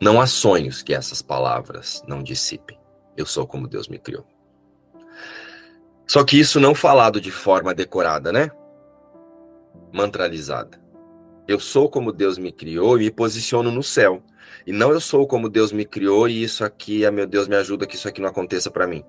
Não 0.00 0.22
há 0.22 0.26
sonhos 0.26 0.82
que 0.82 0.94
essas 0.94 1.20
palavras 1.20 2.02
não 2.08 2.22
dissipem. 2.22 2.80
Eu 3.14 3.26
sou 3.26 3.46
como 3.46 3.68
Deus 3.68 3.88
me 3.88 3.98
criou. 3.98 4.26
Só 6.06 6.24
que 6.24 6.40
isso 6.40 6.58
não 6.58 6.74
falado 6.74 7.20
de 7.20 7.30
forma 7.30 7.74
decorada, 7.74 8.32
né? 8.32 8.50
Mantralizada. 9.92 10.80
Eu 11.46 11.60
sou 11.60 11.90
como 11.90 12.10
Deus 12.10 12.38
me 12.38 12.50
criou 12.50 12.96
e 12.96 13.04
me 13.04 13.10
posiciono 13.10 13.70
no 13.70 13.82
céu. 13.82 14.22
E 14.66 14.72
não 14.72 14.92
eu 14.92 15.00
sou 15.00 15.26
como 15.26 15.50
Deus 15.50 15.72
me 15.72 15.84
criou 15.84 16.26
e 16.26 16.42
isso 16.42 16.64
aqui, 16.64 17.04
ah, 17.04 17.12
meu 17.12 17.26
Deus, 17.26 17.46
me 17.46 17.56
ajuda 17.56 17.86
que 17.86 17.96
isso 17.96 18.08
aqui 18.08 18.22
não 18.22 18.30
aconteça 18.30 18.70
para 18.70 18.86
mim. 18.86 19.04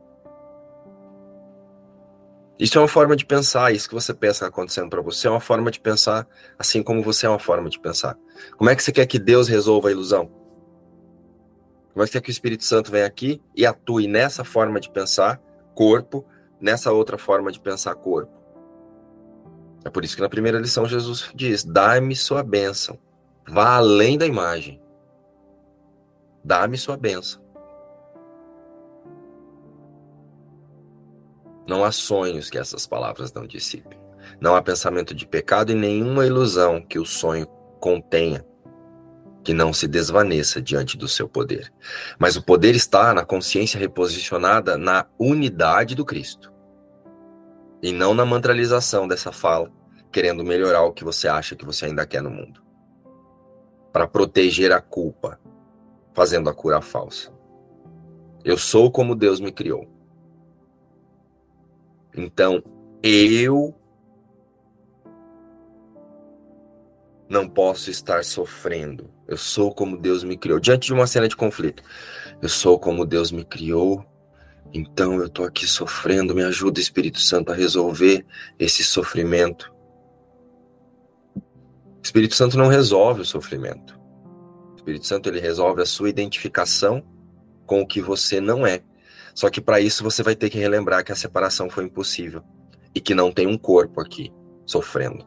Isso 2.59 2.77
é 2.77 2.81
uma 2.81 2.89
forma 2.89 3.15
de 3.15 3.25
pensar, 3.25 3.71
isso 3.71 3.87
que 3.87 3.95
você 3.95 4.13
pensa 4.13 4.45
acontecendo 4.45 4.89
para 4.89 5.01
você 5.01 5.27
é 5.27 5.31
uma 5.31 5.39
forma 5.39 5.71
de 5.71 5.79
pensar, 5.79 6.27
assim 6.57 6.83
como 6.83 7.01
você 7.01 7.25
é 7.25 7.29
uma 7.29 7.39
forma 7.39 7.69
de 7.69 7.79
pensar. 7.79 8.17
Como 8.57 8.69
é 8.69 8.75
que 8.75 8.83
você 8.83 8.91
quer 8.91 9.05
que 9.05 9.17
Deus 9.17 9.47
resolva 9.47 9.87
a 9.87 9.91
ilusão? 9.91 10.29
Mas 11.95 12.09
quer 12.09 12.21
que 12.21 12.29
o 12.29 12.31
Espírito 12.31 12.65
Santo 12.65 12.91
venha 12.91 13.05
aqui 13.05 13.41
e 13.55 13.65
atue 13.65 14.07
nessa 14.07 14.43
forma 14.43 14.77
de 14.79 14.89
pensar 14.89 15.41
corpo, 15.73 16.25
nessa 16.59 16.91
outra 16.91 17.17
forma 17.17 17.49
de 17.49 17.61
pensar 17.61 17.95
corpo. 17.95 18.37
É 19.85 19.89
por 19.89 20.03
isso 20.03 20.17
que 20.17 20.21
na 20.21 20.29
primeira 20.29 20.59
lição 20.59 20.85
Jesus 20.85 21.31
diz: 21.33 21.63
Dá-me 21.63 22.15
sua 22.15 22.43
bênção. 22.43 22.99
Vá 23.47 23.75
além 23.75 24.17
da 24.17 24.25
imagem. 24.25 24.81
Dá-me 26.43 26.77
sua 26.77 26.97
bênção. 26.97 27.41
Não 31.69 31.85
há 31.85 31.91
sonhos 31.91 32.49
que 32.49 32.57
essas 32.57 32.87
palavras 32.87 33.31
não 33.31 33.45
dissipem. 33.45 33.99
Não 34.41 34.55
há 34.55 34.61
pensamento 34.61 35.13
de 35.13 35.27
pecado 35.27 35.71
e 35.71 35.75
nenhuma 35.75 36.25
ilusão 36.25 36.81
que 36.81 36.97
o 36.97 37.05
sonho 37.05 37.45
contenha 37.79 38.43
que 39.43 39.53
não 39.53 39.71
se 39.71 39.87
desvaneça 39.87 40.59
diante 40.59 40.97
do 40.97 41.07
seu 41.07 41.29
poder. 41.29 41.71
Mas 42.17 42.35
o 42.35 42.41
poder 42.41 42.73
está 42.73 43.13
na 43.13 43.23
consciência 43.23 43.79
reposicionada 43.79 44.79
na 44.79 45.05
unidade 45.19 45.93
do 45.93 46.03
Cristo. 46.03 46.51
E 47.83 47.91
não 47.91 48.15
na 48.15 48.25
mantralização 48.25 49.07
dessa 49.07 49.31
fala, 49.31 49.71
querendo 50.11 50.43
melhorar 50.43 50.81
o 50.81 50.91
que 50.91 51.03
você 51.03 51.27
acha 51.27 51.55
que 51.55 51.65
você 51.65 51.85
ainda 51.85 52.03
quer 52.03 52.23
no 52.23 52.31
mundo. 52.31 52.63
Para 53.93 54.07
proteger 54.07 54.71
a 54.71 54.81
culpa, 54.81 55.39
fazendo 56.15 56.49
a 56.49 56.53
cura 56.53 56.81
falsa. 56.81 57.31
Eu 58.43 58.57
sou 58.57 58.91
como 58.91 59.15
Deus 59.15 59.39
me 59.39 59.51
criou. 59.51 59.98
Então, 62.15 62.63
eu 63.01 63.75
não 67.29 67.47
posso 67.47 67.89
estar 67.89 68.23
sofrendo 68.23 69.09
eu 69.29 69.37
sou 69.37 69.71
como 69.71 69.95
Deus 69.95 70.23
me 70.23 70.35
criou. 70.35 70.59
Diante 70.59 70.87
de 70.87 70.93
uma 70.93 71.05
cena 71.05 71.27
de 71.27 71.35
conflito, 71.35 71.83
eu 72.41 72.49
sou 72.49 72.79
como 72.79 73.05
Deus 73.05 73.31
me 73.31 73.45
criou. 73.45 74.03
Então 74.73 75.19
eu 75.19 75.27
estou 75.27 75.45
aqui 75.45 75.67
sofrendo. 75.67 76.33
Me 76.33 76.43
ajuda, 76.43 76.79
Espírito 76.79 77.19
Santo, 77.19 77.51
a 77.51 77.55
resolver 77.55 78.25
esse 78.57 78.83
sofrimento. 78.83 79.71
O 81.35 82.01
Espírito 82.03 82.33
Santo 82.33 82.57
não 82.57 82.69
resolve 82.69 83.21
o 83.21 83.25
sofrimento. 83.25 83.99
O 84.73 84.77
Espírito 84.77 85.05
Santo 85.05 85.29
ele 85.29 85.39
resolve 85.39 85.83
a 85.83 85.85
sua 85.85 86.09
identificação 86.09 87.03
com 87.67 87.81
o 87.81 87.87
que 87.87 88.01
você 88.01 88.41
não 88.41 88.65
é. 88.65 88.81
Só 89.33 89.49
que 89.49 89.61
para 89.61 89.79
isso 89.79 90.03
você 90.03 90.23
vai 90.23 90.35
ter 90.35 90.49
que 90.49 90.57
relembrar 90.57 91.03
que 91.03 91.11
a 91.11 91.15
separação 91.15 91.69
foi 91.69 91.85
impossível 91.85 92.43
e 92.93 92.99
que 92.99 93.13
não 93.13 93.31
tem 93.31 93.47
um 93.47 93.57
corpo 93.57 94.01
aqui 94.01 94.33
sofrendo. 94.65 95.25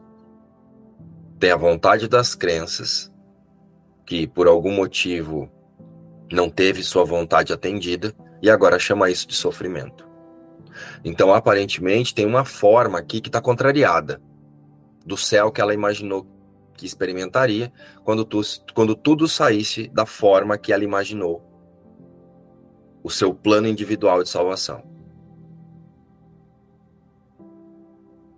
Tem 1.39 1.51
a 1.51 1.57
vontade 1.57 2.07
das 2.07 2.35
crenças 2.35 3.11
que 4.05 4.27
por 4.27 4.47
algum 4.47 4.71
motivo 4.71 5.51
não 6.31 6.49
teve 6.49 6.83
sua 6.83 7.03
vontade 7.03 7.53
atendida 7.53 8.13
e 8.41 8.49
agora 8.49 8.79
chama 8.79 9.09
isso 9.09 9.27
de 9.27 9.35
sofrimento. 9.35 10.07
Então, 11.03 11.33
aparentemente, 11.33 12.13
tem 12.13 12.25
uma 12.25 12.43
forma 12.43 12.97
aqui 12.97 13.21
que 13.21 13.29
está 13.29 13.41
contrariada 13.41 14.21
do 15.05 15.17
céu 15.17 15.51
que 15.51 15.61
ela 15.61 15.73
imaginou 15.73 16.27
que 16.75 16.85
experimentaria 16.85 17.71
quando, 18.03 18.25
tu, 18.25 18.41
quando 18.73 18.95
tudo 18.95 19.27
saísse 19.27 19.87
da 19.89 20.05
forma 20.05 20.57
que 20.57 20.73
ela 20.73 20.83
imaginou 20.83 21.52
o 23.03 23.09
seu 23.09 23.33
plano 23.33 23.67
individual 23.67 24.23
de 24.23 24.29
salvação. 24.29 24.83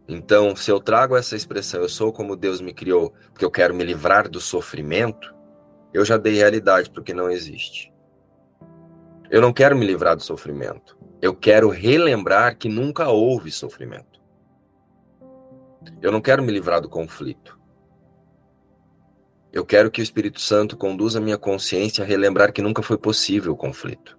Então, 0.08 0.56
se 0.56 0.72
eu 0.72 0.80
trago 0.80 1.16
essa 1.16 1.36
expressão, 1.36 1.82
eu 1.82 1.90
sou 1.90 2.12
como 2.12 2.36
Deus 2.36 2.62
me 2.62 2.74
criou, 2.74 3.14
porque 3.32 3.46
eu 3.46 3.52
quero 3.52 3.74
me 3.74 3.84
livrar 3.84 4.30
do 4.30 4.40
sofrimento, 4.40 5.34
eu 5.94 6.04
já 6.04 6.18
dei 6.18 6.34
realidade 6.34 6.90
para 6.90 7.02
o 7.02 7.04
que 7.04 7.14
não 7.14 7.30
existe. 7.30 7.94
Eu 9.30 9.42
não 9.42 9.52
quero 9.52 9.76
me 9.76 9.86
livrar 9.86 10.16
do 10.16 10.22
sofrimento. 10.22 10.98
Eu 11.22 11.36
quero 11.36 11.70
relembrar 11.70 12.58
que 12.58 12.70
nunca 12.70 13.10
houve 13.10 13.52
sofrimento. 13.52 14.22
Eu 16.02 16.12
não 16.12 16.22
quero 16.22 16.44
me 16.44 16.52
livrar 16.52 16.82
do 16.82 16.90
conflito. 16.90 17.60
Eu 19.52 19.66
quero 19.66 19.90
que 19.90 20.02
o 20.02 20.04
Espírito 20.04 20.40
Santo 20.40 20.78
conduza 20.78 21.20
minha 21.20 21.38
consciência 21.38 22.04
a 22.04 22.08
relembrar 22.08 22.52
que 22.52 22.62
nunca 22.62 22.84
foi 22.84 22.98
possível 22.98 23.54
o 23.54 23.58
conflito. 23.58 24.18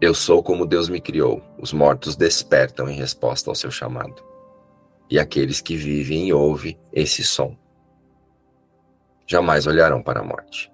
Eu 0.00 0.14
sou 0.14 0.42
como 0.42 0.66
Deus 0.66 0.88
me 0.88 1.00
criou. 1.00 1.42
Os 1.58 1.72
mortos 1.72 2.16
despertam 2.16 2.88
em 2.88 2.96
resposta 2.96 3.50
ao 3.50 3.54
seu 3.54 3.70
chamado 3.70 4.30
e 5.10 5.18
aqueles 5.18 5.60
que 5.60 5.76
vivem 5.76 6.28
e 6.28 6.32
ouvem 6.32 6.78
esse 6.92 7.24
som 7.24 7.56
jamais 9.26 9.66
olharão 9.66 10.02
para 10.02 10.20
a 10.20 10.24
morte. 10.24 10.72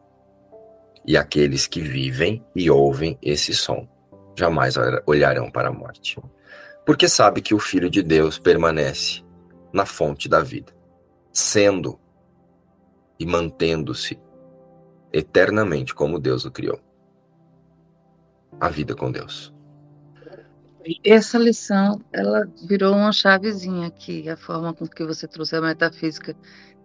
E 1.07 1.17
aqueles 1.17 1.67
que 1.67 1.81
vivem 1.81 2.45
e 2.55 2.71
ouvem 2.71 3.19
esse 3.21 3.55
som 3.55 3.89
jamais 4.35 4.77
olharão 5.07 5.51
para 5.51 5.69
a 5.69 5.73
morte. 5.73 6.19
Porque 6.85 7.09
sabe 7.09 7.43
que 7.43 7.55
o 7.55 7.59
Filho 7.59 7.91
de 7.91 8.03
Deus 8.03 8.39
permanece 8.39 9.23
na 9.73 9.85
fonte 9.85 10.29
da 10.29 10.41
vida, 10.41 10.73
sendo 11.33 11.99
e 13.19 13.27
mantendo-se 13.27 14.19
eternamente 15.13 15.95
como 15.95 16.19
Deus 16.19 16.45
o 16.45 16.51
criou. 16.51 16.81
A 18.61 18.69
vida 18.69 18.95
com 18.95 19.11
Deus. 19.11 19.55
Essa 21.05 21.37
lição, 21.37 22.01
ela 22.13 22.47
virou 22.69 22.95
uma 22.95 23.13
chavezinha 23.13 23.89
aqui, 23.89 24.29
a 24.29 24.37
forma 24.37 24.73
com 24.73 24.87
que 24.87 25.05
você 25.05 25.27
trouxe 25.27 25.57
a 25.57 25.61
metafísica 25.61 26.37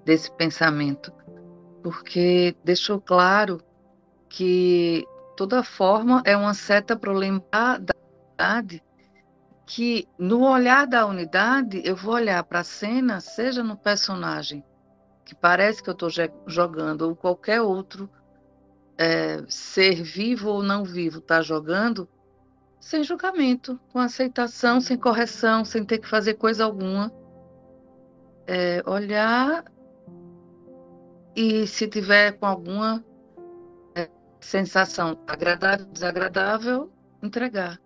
desse 0.04 0.32
pensamento, 0.32 1.14
porque 1.84 2.56
deixou 2.64 3.00
claro 3.00 3.62
que 4.28 5.06
toda 5.38 5.64
forma 5.64 6.24
é 6.26 6.36
uma 6.36 6.56
seta 6.56 6.96
para 6.96 7.14
lembrar 7.14 7.80
da 7.80 7.94
unidade, 7.94 8.84
que 9.68 10.08
no 10.18 10.42
olhar 10.42 10.88
da 10.88 11.06
unidade 11.06 11.82
eu 11.86 11.96
vou 11.96 12.16
olhar 12.16 12.44
para 12.44 12.62
a 12.62 12.64
cena, 12.64 13.20
seja 13.20 13.64
no 13.64 13.78
personagem 13.78 14.64
que 15.24 15.36
parece 15.36 15.82
que 15.82 15.90
eu 15.90 15.94
estou 15.94 16.10
jogando, 16.46 17.04
ou 17.04 17.16
qualquer 17.16 17.62
outro 17.62 18.10
é, 19.02 19.44
ser 19.48 20.04
vivo 20.04 20.52
ou 20.52 20.62
não 20.62 20.84
vivo 20.84 21.18
está 21.18 21.42
jogando, 21.42 22.08
sem 22.80 23.04
julgamento, 23.04 23.80
com 23.92 23.98
aceitação, 23.98 24.80
sem 24.80 24.96
correção, 24.96 25.66
sem 25.66 25.84
ter 25.84 25.98
que 25.98 26.08
fazer 26.08 26.36
coisa 26.36 26.66
alguma. 26.66 27.12
É, 28.46 28.84
olhar 28.86 29.66
e 31.36 31.66
se 31.66 31.88
tiver 31.88 32.34
com 32.34 32.46
alguma 32.46 33.04
é, 33.96 34.08
sensação 34.40 35.18
agradável, 35.26 35.88
desagradável, 35.88 36.92
entregar. 37.24 37.80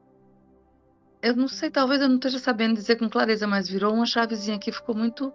Eu 1.21 1.33
não 1.33 1.47
sei, 1.47 1.69
talvez 1.69 2.01
eu 2.01 2.09
não 2.09 2.15
esteja 2.15 2.39
sabendo 2.39 2.75
dizer 2.75 2.97
com 2.97 3.09
clareza, 3.09 3.47
mas 3.47 3.69
virou 3.69 3.93
uma 3.93 4.05
chavezinha 4.05 4.59
que 4.59 4.71
ficou 4.71 4.93
muito. 4.93 5.31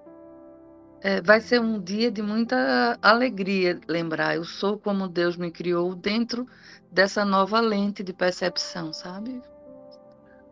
É, 1.02 1.20
vai 1.22 1.40
ser 1.40 1.60
um 1.60 1.80
dia 1.80 2.10
de 2.10 2.20
muita 2.20 2.98
alegria 3.00 3.80
lembrar. 3.88 4.36
Eu 4.36 4.44
sou 4.44 4.78
como 4.78 5.08
Deus 5.08 5.36
me 5.36 5.50
criou 5.50 5.94
dentro 5.94 6.46
dessa 6.92 7.24
nova 7.24 7.60
lente 7.60 8.02
de 8.02 8.12
percepção, 8.12 8.92
sabe? 8.92 9.40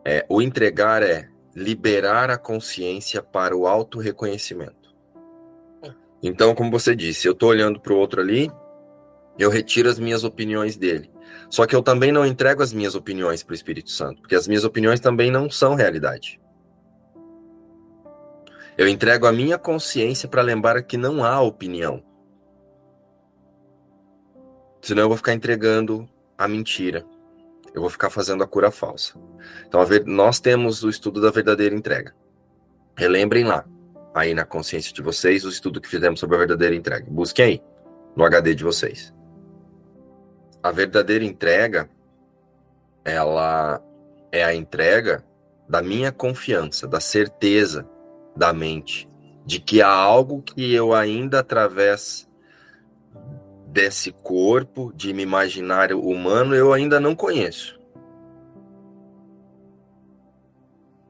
É, 0.03 0.25
o 0.27 0.41
entregar 0.41 1.03
é 1.03 1.29
liberar 1.55 2.29
a 2.29 2.37
consciência 2.37 3.21
para 3.21 3.55
o 3.55 3.67
auto-reconhecimento. 3.67 4.89
Então, 6.21 6.55
como 6.55 6.71
você 6.71 6.95
disse, 6.95 7.27
eu 7.27 7.33
estou 7.33 7.49
olhando 7.49 7.79
para 7.79 7.93
o 7.93 7.97
outro 7.97 8.21
ali, 8.21 8.51
eu 9.37 9.49
retiro 9.49 9.89
as 9.89 9.99
minhas 9.99 10.23
opiniões 10.23 10.75
dele. 10.75 11.11
Só 11.49 11.65
que 11.65 11.75
eu 11.75 11.81
também 11.81 12.11
não 12.11 12.25
entrego 12.25 12.61
as 12.61 12.73
minhas 12.73 12.95
opiniões 12.95 13.43
para 13.43 13.51
o 13.51 13.55
Espírito 13.55 13.89
Santo, 13.89 14.21
porque 14.21 14.35
as 14.35 14.47
minhas 14.47 14.63
opiniões 14.63 14.99
também 14.99 15.31
não 15.31 15.49
são 15.49 15.75
realidade. 15.75 16.39
Eu 18.79 18.87
entrego 18.87 19.27
a 19.27 19.31
minha 19.33 19.57
consciência 19.57 20.29
para 20.29 20.41
lembrar 20.41 20.81
que 20.83 20.95
não 20.95 21.21
há 21.21 21.41
opinião. 21.41 22.01
Senão 24.81 25.03
eu 25.03 25.09
vou 25.09 25.17
ficar 25.17 25.33
entregando 25.33 26.07
a 26.37 26.47
mentira. 26.47 27.05
Eu 27.73 27.81
vou 27.81 27.89
ficar 27.89 28.09
fazendo 28.09 28.41
a 28.41 28.47
cura 28.47 28.71
falsa. 28.71 29.19
Então, 29.67 29.81
nós 30.05 30.39
temos 30.39 30.81
o 30.81 30.89
estudo 30.89 31.19
da 31.19 31.29
verdadeira 31.29 31.75
entrega. 31.75 32.15
Relembrem 32.95 33.43
lá, 33.43 33.65
aí 34.15 34.33
na 34.33 34.45
consciência 34.45 34.93
de 34.93 35.01
vocês, 35.01 35.43
o 35.43 35.49
estudo 35.49 35.81
que 35.81 35.89
fizemos 35.89 36.17
sobre 36.17 36.37
a 36.37 36.39
verdadeira 36.39 36.73
entrega. 36.73 37.05
Busquem 37.09 37.45
aí, 37.45 37.63
no 38.15 38.23
HD 38.23 38.55
de 38.55 38.63
vocês. 38.63 39.13
A 40.63 40.71
verdadeira 40.71 41.25
entrega, 41.25 41.89
ela 43.03 43.83
é 44.31 44.41
a 44.41 44.55
entrega 44.55 45.21
da 45.67 45.81
minha 45.81 46.13
confiança, 46.13 46.87
da 46.87 47.01
certeza 47.01 47.85
da 48.39 48.53
mente, 48.53 49.05
de 49.45 49.59
que 49.59 49.81
há 49.81 49.91
algo 49.91 50.41
que 50.41 50.73
eu 50.73 50.93
ainda 50.93 51.41
através 51.41 52.25
desse 53.67 54.13
corpo 54.13 54.93
de 54.95 55.13
me 55.13 55.23
imaginar 55.23 55.91
humano 55.91 56.55
eu 56.55 56.71
ainda 56.71 57.01
não 57.01 57.13
conheço. 57.13 57.77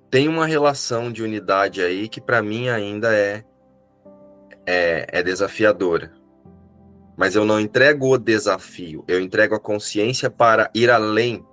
Tem 0.09 0.27
uma 0.27 0.47
relação 0.47 1.11
de 1.11 1.21
unidade 1.21 1.83
aí 1.83 2.09
que 2.09 2.19
para 2.19 2.41
mim 2.41 2.67
ainda 2.67 3.15
é, 3.15 3.45
é 4.65 5.07
é 5.11 5.21
desafiadora. 5.21 6.11
Mas 7.15 7.35
eu 7.35 7.45
não 7.45 7.59
entrego 7.59 8.11
o 8.11 8.17
desafio, 8.17 9.03
eu 9.07 9.21
entrego 9.21 9.53
a 9.53 9.59
consciência 9.59 10.31
para 10.31 10.71
ir 10.73 10.89
além 10.89 11.45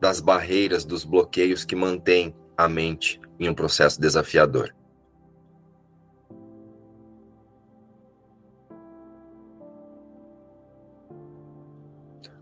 das 0.00 0.18
barreiras, 0.18 0.84
dos 0.84 1.04
bloqueios 1.04 1.64
que 1.64 1.76
mantêm 1.76 2.34
a 2.56 2.68
mente 2.68 3.20
em 3.38 3.48
um 3.48 3.54
processo 3.54 4.00
desafiador. 4.00 4.74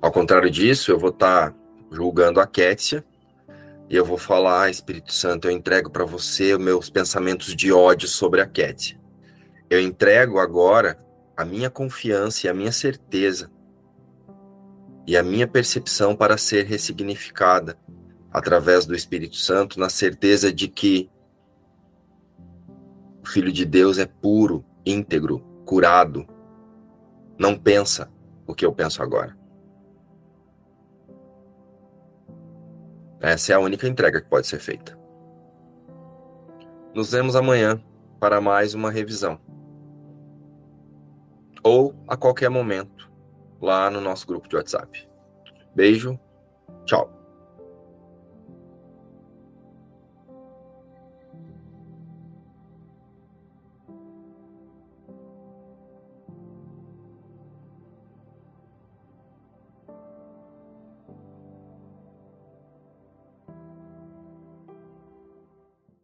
Ao 0.00 0.10
contrário 0.10 0.50
disso, 0.50 0.90
eu 0.90 0.98
vou 0.98 1.10
estar 1.10 1.52
tá 1.52 1.56
julgando 1.90 2.40
a 2.40 2.46
Kétia 2.46 3.04
e 3.88 3.94
eu 3.94 4.04
vou 4.04 4.18
falar, 4.18 4.62
ah, 4.62 4.70
Espírito 4.70 5.12
Santo, 5.12 5.46
eu 5.46 5.52
entrego 5.52 5.90
para 5.90 6.04
você 6.04 6.58
meus 6.58 6.90
pensamentos 6.90 7.54
de 7.54 7.72
ódio 7.72 8.08
sobre 8.08 8.40
a 8.40 8.46
Kétia. 8.46 8.98
Eu 9.70 9.80
entrego 9.80 10.38
agora 10.38 10.98
a 11.36 11.44
minha 11.44 11.70
confiança 11.70 12.46
e 12.46 12.50
a 12.50 12.54
minha 12.54 12.72
certeza 12.72 13.50
e 15.06 15.16
a 15.16 15.22
minha 15.22 15.46
percepção 15.46 16.16
para 16.16 16.36
ser 16.36 16.64
ressignificada 16.66 17.78
através 18.32 18.86
do 18.86 18.94
Espírito 18.94 19.36
Santo, 19.36 19.78
na 19.78 19.90
certeza 19.90 20.52
de 20.52 20.68
que 20.68 21.10
o 23.22 23.28
Filho 23.28 23.52
de 23.52 23.64
Deus 23.64 23.98
é 23.98 24.06
puro, 24.06 24.64
íntegro, 24.84 25.40
curado, 25.64 26.26
não 27.38 27.56
pensa 27.58 28.10
o 28.46 28.54
que 28.54 28.64
eu 28.64 28.72
penso 28.72 29.02
agora. 29.02 29.36
Essa 33.20 33.52
é 33.52 33.54
a 33.54 33.60
única 33.60 33.86
entrega 33.86 34.20
que 34.20 34.28
pode 34.28 34.46
ser 34.46 34.58
feita. 34.58 34.98
Nos 36.94 37.12
vemos 37.12 37.36
amanhã 37.36 37.80
para 38.18 38.40
mais 38.40 38.74
uma 38.74 38.90
revisão. 38.90 39.38
Ou 41.62 41.94
a 42.08 42.16
qualquer 42.16 42.50
momento, 42.50 43.10
lá 43.60 43.88
no 43.88 44.00
nosso 44.00 44.26
grupo 44.26 44.48
de 44.48 44.56
WhatsApp. 44.56 45.08
Beijo, 45.74 46.18
tchau. 46.84 47.21